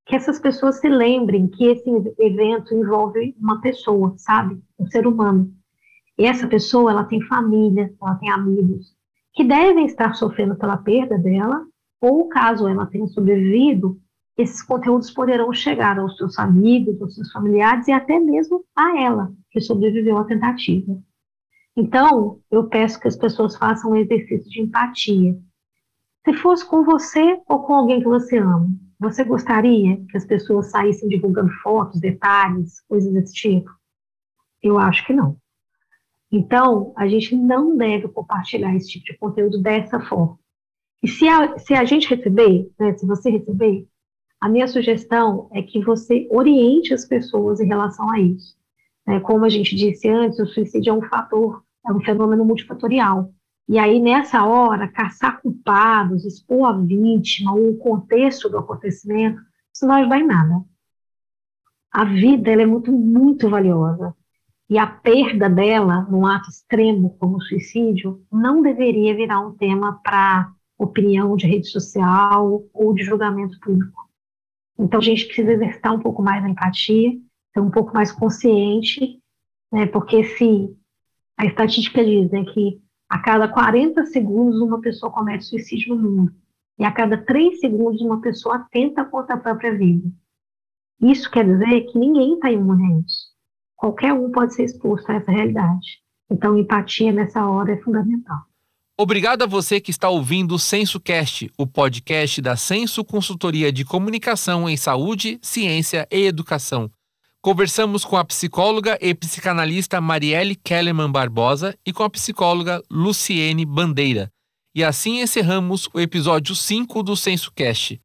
que 0.06 0.16
essas 0.16 0.39
pessoas 0.39 0.80
se 0.80 0.89
lembrem 0.89 1.47
que 1.47 1.66
esse 1.66 1.89
evento 2.20 2.74
envolve 2.74 3.36
uma 3.39 3.62
pessoa, 3.62 4.14
sabe? 4.18 4.62
Um 4.78 4.86
ser 4.88 5.08
humano. 5.08 5.51
E 6.18 6.26
essa 6.26 6.47
pessoa, 6.47 6.91
ela 6.91 7.06
tem 7.06 7.22
família, 7.22 7.93
ela 8.01 8.16
tem 8.16 8.30
amigos, 8.30 8.95
que 9.34 9.43
devem 9.43 9.86
estar 9.86 10.14
sofrendo 10.14 10.56
pela 10.56 10.78
perda 10.78 11.18
dela, 11.18 11.66
ou 12.01 12.28
caso 12.28 12.68
ela 12.68 12.86
tenha 12.86 13.08
sobrevivido, 13.08 13.97
esses 14.38 14.62
conteúdos 14.62 15.12
poderão 15.12 15.54
chegar 15.54 15.99
aos 15.99 16.18
seus 16.18 16.38
amigos, 16.39 17.01
aos 17.01 17.16
seus 17.16 17.32
familiares 17.32 17.88
e 17.88 17.91
até 17.91 18.20
mesmo 18.20 18.64
a 18.76 18.99
ela, 18.99 19.32
que 19.51 19.62
sobreviveu 19.62 20.18
à 20.18 20.26
tentativa. 20.26 20.97
Então, 21.76 22.39
eu 22.51 22.68
peço 22.68 22.99
que 22.99 23.08
as 23.08 23.16
pessoas 23.16 23.56
façam 23.56 23.91
um 23.91 23.95
exercício 23.95 24.49
de 24.49 24.62
empatia. 24.62 25.38
Se 26.26 26.34
fosse 26.34 26.66
com 26.66 26.84
você 26.84 27.39
ou 27.47 27.64
com 27.64 27.74
alguém 27.74 27.99
que 27.99 28.08
você 28.08 28.38
ama, 28.38 28.70
você 28.99 29.23
gostaria 29.23 29.97
que 30.09 30.17
as 30.17 30.25
pessoas 30.25 30.69
saíssem 30.69 31.09
divulgando 31.09 31.51
fotos, 31.61 31.99
detalhes, 31.99 32.81
coisas 32.81 33.11
desse 33.13 33.33
tipo? 33.33 33.69
Eu 34.61 34.77
acho 34.77 35.05
que 35.05 35.13
não. 35.13 35.37
Então, 36.31 36.93
a 36.97 37.07
gente 37.07 37.35
não 37.35 37.77
deve 37.77 38.07
compartilhar 38.07 38.75
esse 38.75 38.89
tipo 38.89 39.05
de 39.05 39.17
conteúdo 39.17 39.61
dessa 39.61 39.99
forma. 39.99 40.39
E 41.03 41.07
se 41.07 41.27
a, 41.27 41.57
se 41.59 41.73
a 41.73 41.83
gente 41.83 42.07
receber, 42.07 42.71
né, 42.79 42.97
se 42.97 43.05
você 43.05 43.29
receber, 43.29 43.87
a 44.39 44.49
minha 44.49 44.67
sugestão 44.67 45.47
é 45.53 45.61
que 45.61 45.83
você 45.83 46.27
oriente 46.31 46.93
as 46.93 47.05
pessoas 47.05 47.59
em 47.59 47.67
relação 47.67 48.09
a 48.09 48.19
isso. 48.19 48.57
Né? 49.05 49.19
Como 49.19 49.45
a 49.45 49.49
gente 49.49 49.75
disse 49.75 50.09
antes, 50.09 50.39
o 50.39 50.45
suicídio 50.45 50.91
é 50.91 50.93
um 50.93 51.01
fator, 51.03 51.63
é 51.87 51.91
um 51.91 52.01
fenômeno 52.01 52.43
multifatorial. 52.43 53.31
E 53.68 53.80
aí, 53.80 53.99
nessa 53.99 54.45
hora, 54.45 54.88
caçar 54.88 55.41
culpados, 55.41 56.26
expor 56.26 56.70
a 56.70 56.74
vítima 56.74 57.53
ou 57.53 57.72
o 57.72 57.78
contexto 57.78 58.49
do 58.49 58.57
acontecimento, 58.57 59.41
isso 59.74 59.88
não 59.88 60.07
vai 60.07 60.22
em 60.22 60.28
nada. 60.28 60.64
A 61.91 62.03
vida 62.03 62.51
é 62.51 62.66
muito, 62.66 62.91
muito 62.91 63.49
valiosa. 63.49 64.16
E 64.70 64.78
a 64.78 64.88
perda 64.88 65.49
dela, 65.49 66.07
num 66.09 66.26
ato 66.26 66.49
extremo 66.49 67.16
como 67.20 67.38
o 67.38 67.41
suicídio, 67.41 68.26
não 68.32 68.61
deveria 68.61 69.16
virar 69.16 69.39
um 69.39 69.55
tema 69.55 69.99
para 70.03 70.51
opinião 70.78 71.36
de 71.36 71.47
rede 71.47 71.68
social 71.68 72.64
ou 72.74 72.93
de 72.93 73.03
julgamento 73.03 73.59
público. 73.59 74.09
Então, 74.78 74.99
a 74.99 75.03
gente 75.03 75.26
precisa 75.26 75.53
exercitar 75.53 75.93
um 75.93 75.99
pouco 75.99 76.22
mais 76.22 76.43
a 76.43 76.49
empatia, 76.49 77.11
ser 77.53 77.59
um 77.59 77.70
pouco 77.70 77.93
mais 77.93 78.11
consciente, 78.11 79.22
né, 79.72 79.86
porque 79.86 80.24
se 80.24 80.76
a 81.38 81.45
estatística 81.45 82.03
diz 82.03 82.32
né, 82.32 82.43
que 82.45 82.82
a 83.14 83.20
cada 83.20 83.47
40 83.47 84.07
segundos, 84.07 84.59
uma 84.59 84.82
pessoa 84.82 85.11
comete 85.11 85.45
suicídio 85.45 85.95
no 85.95 86.01
mundo. 86.01 86.34
E 86.80 86.84
a 86.84 86.91
cada 86.91 87.16
3 87.16 87.59
segundos, 87.59 88.01
uma 88.01 88.20
pessoa 88.20 88.55
atenta 88.55 89.05
contra 89.05 89.36
a 89.36 89.39
própria 89.39 89.78
vida. 89.78 90.09
Isso 90.99 91.30
quer 91.30 91.45
dizer 91.45 91.82
que 91.82 91.99
ninguém 91.99 92.34
está 92.34 92.51
imune 92.51 92.84
a 92.91 92.99
isso. 93.01 93.28
Qualquer 93.76 94.14
um 94.14 94.32
pode 94.32 94.55
ser 94.55 94.64
exposto 94.64 95.11
a 95.11 95.14
essa 95.14 95.32
realidade. 95.32 96.01
Então, 96.28 96.57
empatia 96.57 97.11
nessa 97.11 97.47
hora 97.47 97.74
é 97.74 97.78
fundamental. 97.84 98.39
Obrigado 98.97 99.43
a 99.43 99.47
você 99.47 99.80
que 99.80 99.91
está 99.91 100.09
ouvindo 100.09 100.55
o 100.55 100.59
SensoCast, 100.59 101.51
o 101.55 101.68
podcast 101.68 102.41
da 102.41 102.55
Senso 102.55 103.05
Consultoria 103.05 103.72
de 103.72 103.86
Comunicação 103.86 104.68
em 104.68 104.76
Saúde, 104.76 105.38
Ciência 105.39 106.07
e 106.11 106.26
Educação. 106.26 106.89
Conversamos 107.43 108.05
com 108.05 108.15
a 108.15 108.23
psicóloga 108.23 108.97
e 109.01 109.13
psicanalista 109.13 109.99
Marielle 109.99 110.55
Kellerman 110.55 111.11
Barbosa 111.11 111.77
e 111.85 111.91
com 111.91 112.01
a 112.01 112.09
psicóloga 112.09 112.81
Luciene 112.89 113.65
Bandeira. 113.65 114.31
E 114.73 114.81
assim 114.81 115.19
encerramos 115.19 115.89
o 115.93 115.99
episódio 115.99 116.55
5 116.55 117.03
do 117.03 117.17
SensoCast. 117.17 117.99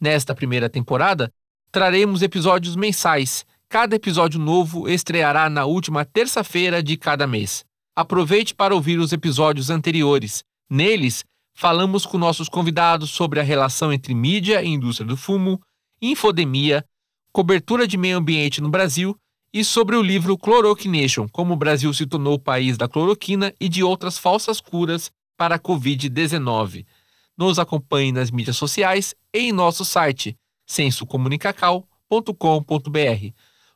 Nesta 0.00 0.32
primeira 0.32 0.70
temporada, 0.70 1.28
traremos 1.72 2.22
episódios 2.22 2.76
mensais. 2.76 3.44
Cada 3.68 3.96
episódio 3.96 4.38
novo 4.38 4.88
estreará 4.88 5.50
na 5.50 5.64
última 5.64 6.04
terça-feira 6.04 6.80
de 6.80 6.96
cada 6.96 7.26
mês. 7.26 7.64
Aproveite 7.96 8.54
para 8.54 8.76
ouvir 8.76 9.00
os 9.00 9.12
episódios 9.12 9.70
anteriores. 9.70 10.44
Neles, 10.70 11.24
falamos 11.52 12.06
com 12.06 12.16
nossos 12.16 12.48
convidados 12.48 13.10
sobre 13.10 13.40
a 13.40 13.42
relação 13.42 13.92
entre 13.92 14.14
mídia 14.14 14.62
e 14.62 14.68
indústria 14.68 15.08
do 15.08 15.16
fumo, 15.16 15.60
infodemia, 16.00 16.84
cobertura 17.34 17.86
de 17.88 17.96
meio 17.96 18.16
ambiente 18.16 18.60
no 18.60 18.70
Brasil 18.70 19.18
e 19.52 19.64
sobre 19.64 19.96
o 19.96 20.02
livro 20.02 20.38
Chloroquination, 20.38 21.26
como 21.32 21.54
o 21.54 21.56
Brasil 21.56 21.92
se 21.92 22.06
tornou 22.06 22.34
o 22.34 22.38
país 22.38 22.78
da 22.78 22.86
cloroquina 22.86 23.52
e 23.60 23.68
de 23.68 23.82
outras 23.82 24.16
falsas 24.16 24.60
curas 24.60 25.10
para 25.36 25.56
a 25.56 25.58
Covid-19. 25.58 26.86
Nos 27.36 27.58
acompanhe 27.58 28.12
nas 28.12 28.30
mídias 28.30 28.56
sociais 28.56 29.16
e 29.34 29.40
em 29.40 29.52
nosso 29.52 29.84
site 29.84 30.36
sensocomunicacal.com.br. 30.64 33.32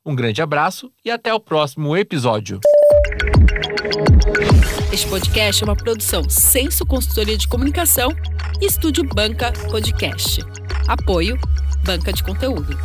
Um 0.07 0.15
grande 0.15 0.41
abraço 0.41 0.93
e 1.05 1.11
até 1.11 1.35
o 1.35 1.41
próximo 1.41 1.97
episódio. 1.97 2.61
Este 4.93 5.09
podcast 5.09 5.65
é 5.65 5.67
uma 5.67 5.77
produção 5.77 6.23
Senso 6.31 6.87
Consultoria 6.87 7.37
de 7.37 7.49
Comunicação 7.49 8.11
e 8.61 8.67
Estúdio 8.67 9.03
Banca 9.03 9.53
Podcast. 9.69 10.43
Apoio 10.87 11.37
Banca 11.85 12.13
de 12.13 12.23
Conteúdo. 12.23 12.77